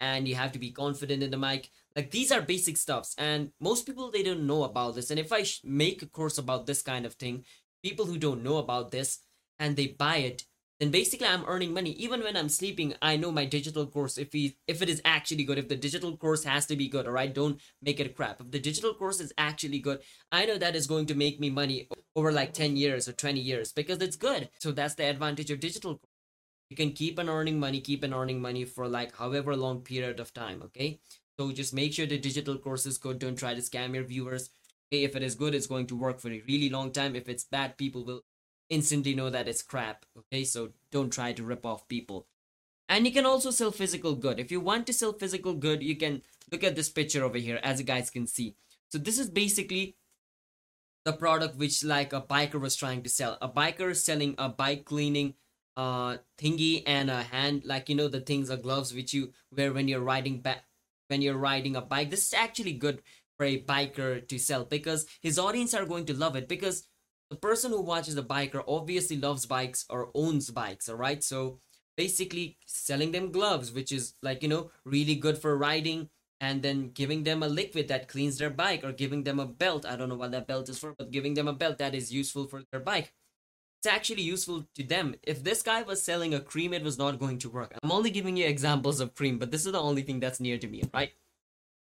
and 0.00 0.26
you 0.26 0.34
have 0.36 0.52
to 0.52 0.58
be 0.58 0.70
confident 0.70 1.22
in 1.22 1.30
the 1.30 1.36
mic. 1.36 1.70
Like 1.96 2.10
these 2.10 2.30
are 2.30 2.40
basic 2.40 2.76
stuffs 2.76 3.14
and 3.18 3.50
most 3.60 3.84
people 3.84 4.10
they 4.10 4.22
don't 4.22 4.46
know 4.46 4.62
about 4.64 4.94
this. 4.94 5.10
And 5.10 5.18
if 5.18 5.32
i 5.32 5.44
make 5.64 6.02
a 6.02 6.06
course 6.06 6.38
about 6.38 6.66
this 6.66 6.82
kind 6.82 7.04
of 7.04 7.14
thing 7.14 7.44
people 7.82 8.06
who 8.06 8.18
don't 8.18 8.42
know 8.42 8.58
about 8.58 8.90
this 8.90 9.20
and 9.58 9.76
they 9.76 9.88
buy 9.88 10.16
it 10.16 10.44
then 10.80 10.90
basically 10.90 11.26
I'm 11.26 11.44
earning 11.46 11.74
money. 11.74 11.90
Even 11.92 12.22
when 12.22 12.36
I'm 12.36 12.48
sleeping, 12.48 12.94
I 13.02 13.16
know 13.16 13.32
my 13.32 13.44
digital 13.44 13.86
course, 13.86 14.18
if 14.18 14.32
we 14.32 14.56
if 14.66 14.80
it 14.82 14.88
is 14.88 15.02
actually 15.04 15.44
good, 15.44 15.58
if 15.58 15.68
the 15.68 15.76
digital 15.76 16.16
course 16.16 16.44
has 16.44 16.66
to 16.66 16.76
be 16.76 16.88
good, 16.88 17.06
all 17.06 17.12
right, 17.12 17.34
don't 17.34 17.60
make 17.82 18.00
it 18.00 18.14
crap. 18.16 18.40
If 18.40 18.50
the 18.50 18.60
digital 18.60 18.94
course 18.94 19.20
is 19.20 19.32
actually 19.38 19.80
good, 19.80 20.00
I 20.30 20.46
know 20.46 20.58
that 20.58 20.76
is 20.76 20.86
going 20.86 21.06
to 21.06 21.14
make 21.14 21.40
me 21.40 21.50
money 21.50 21.88
over 22.14 22.32
like 22.32 22.52
10 22.52 22.76
years 22.76 23.08
or 23.08 23.12
20 23.12 23.40
years 23.40 23.72
because 23.72 23.98
it's 24.02 24.16
good. 24.16 24.50
So 24.60 24.72
that's 24.72 24.94
the 24.94 25.04
advantage 25.04 25.50
of 25.50 25.60
digital 25.60 26.00
You 26.70 26.76
can 26.76 26.92
keep 26.92 27.18
on 27.18 27.28
earning 27.28 27.60
money, 27.60 27.80
keep 27.80 28.04
on 28.04 28.14
earning 28.14 28.40
money 28.40 28.64
for 28.64 28.88
like 28.88 29.16
however 29.16 29.56
long 29.56 29.82
period 29.82 30.20
of 30.20 30.32
time, 30.34 30.62
okay? 30.64 31.00
So 31.38 31.52
just 31.52 31.74
make 31.74 31.92
sure 31.94 32.06
the 32.06 32.18
digital 32.18 32.58
course 32.58 32.86
is 32.86 32.98
good. 32.98 33.18
Don't 33.18 33.36
try 33.38 33.54
to 33.54 33.60
scam 33.60 33.94
your 33.94 34.04
viewers. 34.04 34.50
Okay, 34.92 35.04
if 35.04 35.16
it 35.16 35.22
is 35.22 35.34
good, 35.34 35.54
it's 35.54 35.66
going 35.66 35.86
to 35.88 35.96
work 35.96 36.20
for 36.20 36.30
a 36.30 36.42
really 36.48 36.68
long 36.70 36.92
time. 36.92 37.16
If 37.16 37.28
it's 37.28 37.44
bad, 37.44 37.76
people 37.78 38.04
will 38.04 38.24
instantly 38.70 39.14
know 39.14 39.30
that 39.30 39.48
it's 39.48 39.62
crap. 39.62 40.04
Okay, 40.16 40.44
so 40.44 40.70
don't 40.90 41.12
try 41.12 41.32
to 41.32 41.42
rip 41.42 41.64
off 41.64 41.88
people. 41.88 42.26
And 42.88 43.06
you 43.06 43.12
can 43.12 43.26
also 43.26 43.50
sell 43.50 43.70
physical 43.70 44.14
good. 44.14 44.40
If 44.40 44.50
you 44.50 44.60
want 44.60 44.86
to 44.86 44.92
sell 44.92 45.12
physical 45.12 45.52
good, 45.54 45.82
you 45.82 45.96
can 45.96 46.22
look 46.50 46.64
at 46.64 46.74
this 46.74 46.88
picture 46.88 47.22
over 47.24 47.38
here, 47.38 47.60
as 47.62 47.78
you 47.78 47.84
guys 47.84 48.08
can 48.10 48.26
see. 48.26 48.56
So 48.90 48.98
this 48.98 49.18
is 49.18 49.28
basically 49.28 49.96
the 51.04 51.12
product 51.12 51.56
which 51.56 51.84
like 51.84 52.12
a 52.12 52.22
biker 52.22 52.60
was 52.60 52.76
trying 52.76 53.02
to 53.02 53.10
sell. 53.10 53.36
A 53.42 53.48
biker 53.48 53.94
selling 53.94 54.34
a 54.38 54.48
bike 54.48 54.84
cleaning 54.84 55.34
uh 55.76 56.16
thingy 56.36 56.82
and 56.86 57.08
a 57.08 57.22
hand 57.22 57.62
like 57.64 57.88
you 57.88 57.94
know 57.94 58.08
the 58.08 58.20
things 58.20 58.48
the 58.48 58.56
gloves 58.56 58.92
which 58.92 59.14
you 59.14 59.32
wear 59.56 59.72
when 59.72 59.86
you're 59.86 60.00
riding 60.00 60.40
back 60.40 60.64
when 61.06 61.22
you're 61.22 61.36
riding 61.36 61.76
a 61.76 61.80
bike. 61.80 62.10
This 62.10 62.26
is 62.26 62.34
actually 62.34 62.72
good 62.72 63.02
for 63.36 63.44
a 63.46 63.62
biker 63.62 64.26
to 64.26 64.38
sell 64.38 64.64
because 64.64 65.06
his 65.22 65.38
audience 65.38 65.74
are 65.74 65.86
going 65.86 66.04
to 66.06 66.14
love 66.14 66.36
it 66.36 66.48
because 66.48 66.87
the 67.30 67.36
person 67.36 67.70
who 67.70 67.82
watches 67.82 68.14
the 68.14 68.22
biker 68.22 68.62
obviously 68.66 69.16
loves 69.16 69.46
bikes 69.46 69.84
or 69.90 70.10
owns 70.14 70.50
bikes 70.50 70.88
all 70.88 70.96
right? 70.96 71.22
So 71.22 71.58
basically 71.96 72.56
selling 72.64 73.12
them 73.12 73.32
gloves 73.32 73.72
which 73.72 73.90
is 73.90 74.14
like 74.22 74.42
you 74.42 74.48
know 74.48 74.70
really 74.84 75.16
good 75.16 75.36
for 75.36 75.58
riding 75.58 76.08
and 76.40 76.62
then 76.62 76.90
giving 76.90 77.24
them 77.24 77.42
a 77.42 77.48
liquid 77.48 77.88
that 77.88 78.08
cleans 78.08 78.38
their 78.38 78.50
bike 78.50 78.84
or 78.84 78.92
giving 78.92 79.24
them 79.24 79.40
a 79.40 79.46
belt. 79.46 79.84
I 79.84 79.96
don't 79.96 80.08
know 80.08 80.14
what 80.14 80.30
that 80.30 80.46
belt 80.46 80.68
is 80.68 80.78
for 80.78 80.94
but 80.96 81.10
giving 81.10 81.34
them 81.34 81.48
a 81.48 81.52
belt 81.52 81.78
that 81.78 81.94
is 81.94 82.12
useful 82.12 82.46
for 82.46 82.62
their 82.70 82.80
bike. 82.80 83.12
It's 83.80 83.86
actually 83.86 84.22
useful 84.22 84.66
to 84.74 84.84
them. 84.84 85.14
If 85.22 85.44
this 85.44 85.62
guy 85.62 85.82
was 85.82 86.02
selling 86.02 86.34
a 86.34 86.40
cream 86.40 86.72
it 86.72 86.82
was 86.82 86.98
not 86.98 87.18
going 87.18 87.38
to 87.38 87.50
work. 87.50 87.74
I'm 87.82 87.92
only 87.92 88.10
giving 88.10 88.36
you 88.36 88.46
examples 88.46 89.00
of 89.00 89.14
cream 89.14 89.38
but 89.38 89.50
this 89.50 89.66
is 89.66 89.72
the 89.72 89.80
only 89.80 90.02
thing 90.02 90.20
that's 90.20 90.40
near 90.40 90.58
to 90.58 90.68
me 90.68 90.84
right? 90.94 91.10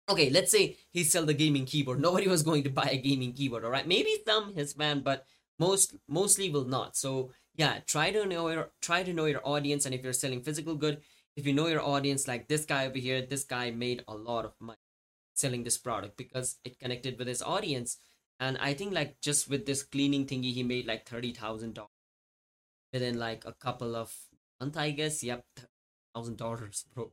Okay 0.10 0.30
let's 0.30 0.52
say 0.52 0.78
he 0.92 1.04
sell 1.04 1.26
the 1.26 1.34
gaming 1.34 1.66
keyboard. 1.66 2.00
Nobody 2.00 2.28
was 2.28 2.44
going 2.44 2.64
to 2.64 2.70
buy 2.70 2.90
a 2.90 2.98
gaming 2.98 3.34
keyboard 3.34 3.66
all 3.66 3.72
right? 3.72 3.88
Maybe 3.88 4.16
some 4.26 4.54
his 4.56 4.74
fan 4.74 5.02
but 5.02 5.26
most 5.60 5.96
mostly 6.08 6.50
will 6.50 6.66
not. 6.66 6.96
So 6.96 7.32
yeah 7.58 7.80
try 7.86 8.12
to 8.12 8.26
know 8.26 8.50
your 8.50 8.72
try 8.82 9.04
to 9.04 9.14
know 9.14 9.26
your 9.26 9.42
audience 9.44 9.86
and 9.86 9.96
if 9.96 10.04
you're 10.04 10.14
selling 10.14 10.42
physical 10.42 10.76
good 10.76 11.02
if 11.36 11.46
you 11.46 11.54
know 11.54 11.68
your 11.68 11.82
audience 11.82 12.28
like 12.28 12.48
this 12.48 12.66
guy 12.66 12.86
over 12.86 12.98
here 12.98 13.22
this 13.22 13.44
guy 13.44 13.72
made 13.72 14.04
a 14.08 14.16
lot 14.16 14.46
of 14.46 14.54
money 14.60 14.78
selling 15.34 15.64
this 15.64 15.78
product 15.78 16.18
because 16.18 16.58
it 16.64 16.80
connected 16.80 17.20
with 17.20 17.28
his 17.28 17.42
audience. 17.42 17.98
And 18.40 18.58
i 18.60 18.74
think 18.74 18.94
like 18.94 19.22
just 19.22 19.50
with 19.50 19.66
this 19.66 19.84
cleaning 19.84 20.26
thingy 20.26 20.54
he 20.54 20.64
made 20.64 20.88
like 20.88 21.06
$30000 21.06 21.88
within 22.94 23.20
like 23.20 23.44
a 23.46 23.54
couple 23.54 23.96
of 23.96 24.14
months 24.60 24.78
i 24.78 24.92
guess. 24.92 25.24
Yep 25.24 25.46
$1000 26.16 26.86
bro. 26.94 27.12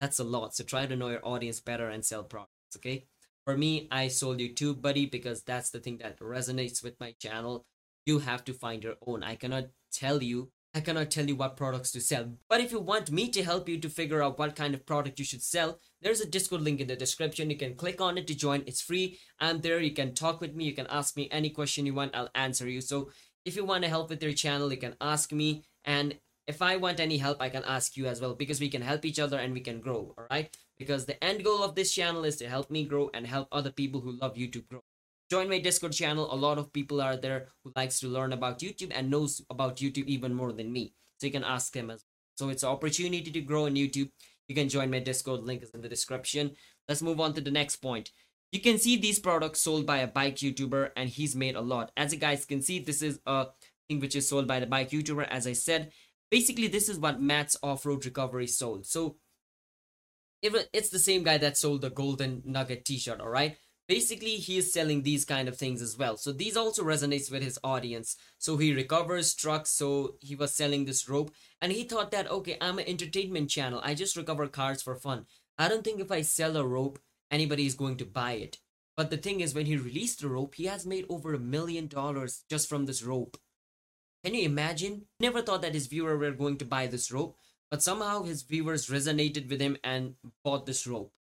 That's 0.00 0.20
a 0.20 0.24
lot. 0.24 0.54
So 0.54 0.64
try 0.64 0.86
to 0.86 0.94
know 0.96 1.08
your 1.08 1.26
audience 1.26 1.60
better 1.60 1.88
and 1.88 2.04
sell 2.04 2.22
products 2.22 2.76
okay? 2.76 3.06
For 3.44 3.56
me 3.56 3.88
i 3.90 4.08
sold 4.08 4.40
you 4.40 4.54
TubeBuddy 4.54 5.10
because 5.10 5.42
that's 5.42 5.70
the 5.70 5.80
thing 5.80 5.98
that 5.98 6.18
resonates 6.20 6.82
with 6.82 7.00
my 7.00 7.14
channel 7.18 7.64
you 8.08 8.18
have 8.28 8.44
to 8.44 8.60
find 8.62 8.84
your 8.84 8.96
own 9.06 9.22
i 9.32 9.34
cannot 9.34 9.74
tell 10.00 10.22
you 10.30 10.48
I 10.74 10.80
cannot 10.80 11.10
tell 11.10 11.26
you 11.26 11.34
what 11.34 11.56
products 11.56 11.90
to 11.92 12.00
sell. 12.00 12.34
But 12.48 12.60
if 12.60 12.72
you 12.72 12.78
want 12.78 13.10
me 13.10 13.30
to 13.30 13.42
help 13.42 13.68
you 13.68 13.80
to 13.80 13.88
figure 13.88 14.22
out 14.22 14.38
what 14.38 14.54
kind 14.54 14.74
of 14.74 14.84
product 14.84 15.18
you 15.18 15.24
should 15.24 15.42
sell, 15.42 15.78
there's 16.02 16.20
a 16.20 16.28
Discord 16.28 16.60
link 16.62 16.80
in 16.80 16.86
the 16.86 16.94
description. 16.94 17.50
You 17.50 17.56
can 17.56 17.74
click 17.74 18.00
on 18.00 18.18
it 18.18 18.26
to 18.26 18.34
join. 18.34 18.64
It's 18.66 18.82
free. 18.82 19.18
I'm 19.40 19.60
there. 19.60 19.80
You 19.80 19.92
can 19.92 20.14
talk 20.14 20.40
with 20.40 20.54
me. 20.54 20.64
You 20.66 20.74
can 20.74 20.86
ask 20.88 21.16
me 21.16 21.28
any 21.32 21.50
question 21.50 21.86
you 21.86 21.94
want. 21.94 22.14
I'll 22.14 22.30
answer 22.34 22.68
you. 22.68 22.80
So 22.80 23.10
if 23.44 23.56
you 23.56 23.64
want 23.64 23.82
to 23.84 23.90
help 23.90 24.10
with 24.10 24.22
your 24.22 24.34
channel, 24.34 24.70
you 24.70 24.78
can 24.78 24.94
ask 25.00 25.32
me. 25.32 25.64
And 25.84 26.18
if 26.46 26.60
I 26.60 26.76
want 26.76 27.00
any 27.00 27.16
help, 27.16 27.40
I 27.40 27.48
can 27.48 27.64
ask 27.64 27.96
you 27.96 28.06
as 28.06 28.20
well 28.20 28.34
because 28.34 28.60
we 28.60 28.68
can 28.68 28.82
help 28.82 29.04
each 29.04 29.18
other 29.18 29.38
and 29.38 29.54
we 29.54 29.60
can 29.60 29.80
grow. 29.80 30.14
All 30.18 30.26
right. 30.30 30.54
Because 30.78 31.06
the 31.06 31.22
end 31.24 31.44
goal 31.44 31.64
of 31.64 31.74
this 31.74 31.92
channel 31.94 32.24
is 32.24 32.36
to 32.36 32.48
help 32.48 32.70
me 32.70 32.84
grow 32.84 33.10
and 33.14 33.26
help 33.26 33.48
other 33.50 33.72
people 33.72 34.02
who 34.02 34.12
love 34.12 34.34
YouTube 34.34 34.68
grow 34.68 34.82
join 35.30 35.48
my 35.48 35.58
discord 35.58 35.92
channel. 35.92 36.32
A 36.32 36.36
lot 36.36 36.58
of 36.58 36.72
people 36.72 37.00
are 37.00 37.16
there 37.16 37.48
who 37.62 37.72
likes 37.76 38.00
to 38.00 38.08
learn 38.08 38.32
about 38.32 38.60
youtube 38.60 38.92
and 38.94 39.10
knows 39.10 39.42
about 39.50 39.76
youtube 39.76 40.06
even 40.06 40.34
more 40.34 40.52
than 40.52 40.72
me. 40.72 40.94
So 41.18 41.26
you 41.26 41.32
can 41.32 41.44
ask 41.44 41.72
them 41.72 41.90
as 41.90 42.04
well. 42.04 42.48
so 42.48 42.48
it's 42.50 42.62
an 42.62 42.70
opportunity 42.70 43.30
to 43.30 43.40
grow 43.40 43.66
on 43.66 43.74
youtube. 43.74 44.10
You 44.48 44.54
can 44.54 44.68
join 44.68 44.90
my 44.90 45.00
discord. 45.00 45.42
Link 45.42 45.62
is 45.62 45.70
in 45.70 45.82
the 45.82 45.88
description. 45.88 46.52
Let's 46.88 47.02
move 47.02 47.20
on 47.20 47.34
to 47.34 47.40
the 47.40 47.50
next 47.50 47.76
point. 47.76 48.12
You 48.50 48.60
can 48.60 48.78
see 48.78 48.96
these 48.96 49.18
products 49.18 49.60
sold 49.60 49.84
by 49.84 49.98
a 49.98 50.06
bike 50.06 50.36
youtuber 50.36 50.90
and 50.96 51.10
he's 51.10 51.36
made 51.36 51.54
a 51.54 51.60
lot. 51.60 51.92
As 51.96 52.14
you 52.14 52.18
guys 52.18 52.46
can 52.46 52.62
see 52.62 52.78
this 52.78 53.02
is 53.02 53.20
a 53.26 53.48
thing 53.88 54.00
which 54.00 54.16
is 54.16 54.28
sold 54.28 54.46
by 54.46 54.60
the 54.60 54.66
bike 54.66 54.90
youtuber 54.90 55.26
as 55.28 55.46
i 55.46 55.52
said. 55.52 55.92
Basically 56.30 56.68
this 56.68 56.88
is 56.88 56.98
what 56.98 57.20
matt's 57.20 57.56
off-road 57.62 58.04
recovery 58.04 58.46
sold. 58.46 58.86
So 58.86 59.16
it's 60.40 60.90
the 60.90 60.98
same 60.98 61.24
guy 61.24 61.36
that 61.38 61.56
sold 61.56 61.82
the 61.82 61.90
golden 61.90 62.42
nugget 62.44 62.84
t-shirt 62.84 63.20
all 63.20 63.28
right 63.28 63.56
basically 63.88 64.36
he 64.36 64.58
is 64.58 64.72
selling 64.72 65.02
these 65.02 65.24
kind 65.24 65.48
of 65.48 65.56
things 65.56 65.80
as 65.80 65.96
well. 65.96 66.16
So 66.16 66.30
these 66.30 66.56
also 66.56 66.84
resonates 66.84 67.32
with 67.32 67.42
his 67.42 67.58
audience. 67.64 68.16
So 68.36 68.58
he 68.58 68.74
recovers 68.74 69.34
trucks 69.34 69.70
so 69.70 70.16
he 70.20 70.36
was 70.36 70.52
selling 70.52 70.84
this 70.84 71.08
rope 71.08 71.32
and 71.60 71.72
he 71.72 71.84
thought 71.84 72.10
that 72.12 72.30
okay 72.30 72.56
i'm 72.60 72.78
an 72.78 72.86
entertainment 72.86 73.50
channel. 73.50 73.80
I 73.82 73.94
just 73.94 74.16
recover 74.16 74.46
cars 74.46 74.82
for 74.82 74.94
fun. 74.94 75.26
I 75.56 75.68
don't 75.68 75.82
think 75.82 76.00
if 76.00 76.12
i 76.12 76.22
sell 76.22 76.56
a 76.56 76.66
rope 76.66 76.98
anybody 77.30 77.66
is 77.66 77.74
going 77.74 77.96
to 77.96 78.04
buy 78.04 78.32
it. 78.32 78.58
But 78.96 79.10
the 79.10 79.16
thing 79.16 79.40
is 79.40 79.54
when 79.54 79.66
he 79.66 79.76
released 79.76 80.20
the 80.20 80.28
rope 80.28 80.54
he 80.54 80.66
has 80.66 80.86
made 80.86 81.06
over 81.08 81.34
a 81.34 81.38
million 81.38 81.86
dollars 81.88 82.44
just 82.50 82.68
from 82.68 82.86
this 82.86 83.02
rope. 83.02 83.38
Can 84.24 84.34
you 84.34 84.42
imagine? 84.42 85.06
Never 85.20 85.40
thought 85.40 85.62
that 85.62 85.74
his 85.74 85.86
viewer 85.86 86.18
were 86.18 86.32
going 86.32 86.58
to 86.58 86.64
buy 86.64 86.86
this 86.86 87.10
rope 87.10 87.36
but 87.70 87.82
somehow 87.82 88.22
his 88.22 88.42
viewers 88.42 88.88
resonated 88.88 89.48
with 89.50 89.60
him 89.60 89.76
and 89.84 90.14
bought 90.42 90.66
this 90.66 90.86
rope 90.86 91.12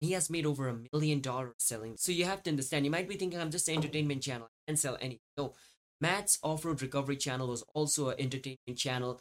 he 0.00 0.12
has 0.12 0.30
made 0.30 0.46
over 0.46 0.68
a 0.68 0.78
million 0.92 1.20
dollars 1.20 1.54
selling. 1.58 1.96
So 1.96 2.12
you 2.12 2.24
have 2.24 2.42
to 2.44 2.50
understand, 2.50 2.84
you 2.84 2.90
might 2.90 3.08
be 3.08 3.16
thinking, 3.16 3.40
I'm 3.40 3.50
just 3.50 3.68
an 3.68 3.76
entertainment 3.76 4.22
channel. 4.22 4.48
I 4.66 4.70
can 4.70 4.76
sell 4.76 4.96
anything. 5.00 5.20
No. 5.36 5.54
Matt's 6.00 6.38
off-road 6.42 6.82
recovery 6.82 7.16
channel 7.16 7.48
was 7.48 7.64
also 7.74 8.10
an 8.10 8.16
entertainment 8.18 8.76
channel, 8.76 9.20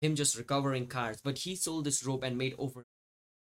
him 0.00 0.14
just 0.16 0.36
recovering 0.36 0.86
cars. 0.86 1.18
But 1.22 1.38
he 1.38 1.54
sold 1.54 1.84
this 1.84 2.04
rope 2.04 2.24
and 2.24 2.36
made 2.36 2.54
over. 2.58 2.84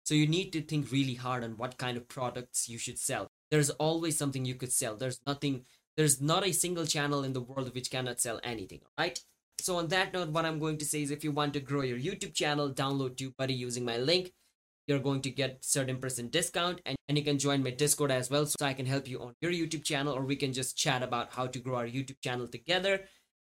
So 0.04 0.14
you 0.14 0.26
need 0.26 0.52
to 0.54 0.62
think 0.62 0.90
really 0.90 1.14
hard 1.14 1.44
on 1.44 1.56
what 1.56 1.78
kind 1.78 1.96
of 1.96 2.08
products 2.08 2.68
you 2.68 2.78
should 2.78 2.98
sell. 2.98 3.28
There's 3.50 3.70
always 3.70 4.16
something 4.16 4.44
you 4.44 4.54
could 4.54 4.72
sell. 4.72 4.96
There's 4.96 5.20
nothing, 5.26 5.64
there's 5.96 6.20
not 6.20 6.46
a 6.46 6.52
single 6.52 6.86
channel 6.86 7.22
in 7.22 7.32
the 7.32 7.40
world 7.40 7.72
which 7.74 7.90
cannot 7.90 8.20
sell 8.20 8.40
anything, 8.42 8.80
right? 8.98 9.20
So 9.60 9.76
on 9.76 9.88
that 9.88 10.12
note, 10.12 10.30
what 10.30 10.46
I'm 10.46 10.58
going 10.58 10.78
to 10.78 10.84
say 10.84 11.02
is 11.02 11.10
if 11.10 11.22
you 11.22 11.32
want 11.32 11.52
to 11.52 11.60
grow 11.60 11.82
your 11.82 11.98
YouTube 11.98 12.34
channel, 12.34 12.70
download 12.70 13.16
TubeBuddy 13.16 13.56
using 13.56 13.84
my 13.84 13.98
link 13.98 14.32
you're 14.90 14.98
going 14.98 15.22
to 15.22 15.30
get 15.30 15.64
certain 15.64 15.98
percent 15.98 16.32
discount 16.32 16.80
and, 16.84 16.96
and 17.08 17.16
you 17.16 17.22
can 17.22 17.38
join 17.38 17.62
my 17.62 17.70
discord 17.70 18.10
as 18.10 18.28
well 18.28 18.44
so 18.44 18.66
i 18.66 18.74
can 18.74 18.86
help 18.86 19.08
you 19.08 19.20
on 19.20 19.32
your 19.40 19.52
youtube 19.52 19.84
channel 19.84 20.12
or 20.12 20.22
we 20.22 20.34
can 20.34 20.52
just 20.52 20.76
chat 20.76 21.00
about 21.02 21.32
how 21.32 21.46
to 21.46 21.60
grow 21.60 21.76
our 21.76 21.86
youtube 21.86 22.20
channel 22.20 22.48
together. 22.48 23.04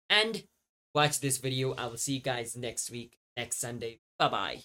And 0.10 0.44
watch 0.94 1.20
this 1.20 1.38
video. 1.38 1.74
I 1.74 1.88
will 1.88 1.98
see 1.98 2.14
you 2.14 2.22
guys 2.22 2.56
next 2.56 2.92
week 2.92 3.18
next 3.38 3.60
sunday. 3.60 4.00
Bye 4.18 4.30
bye 4.30 4.64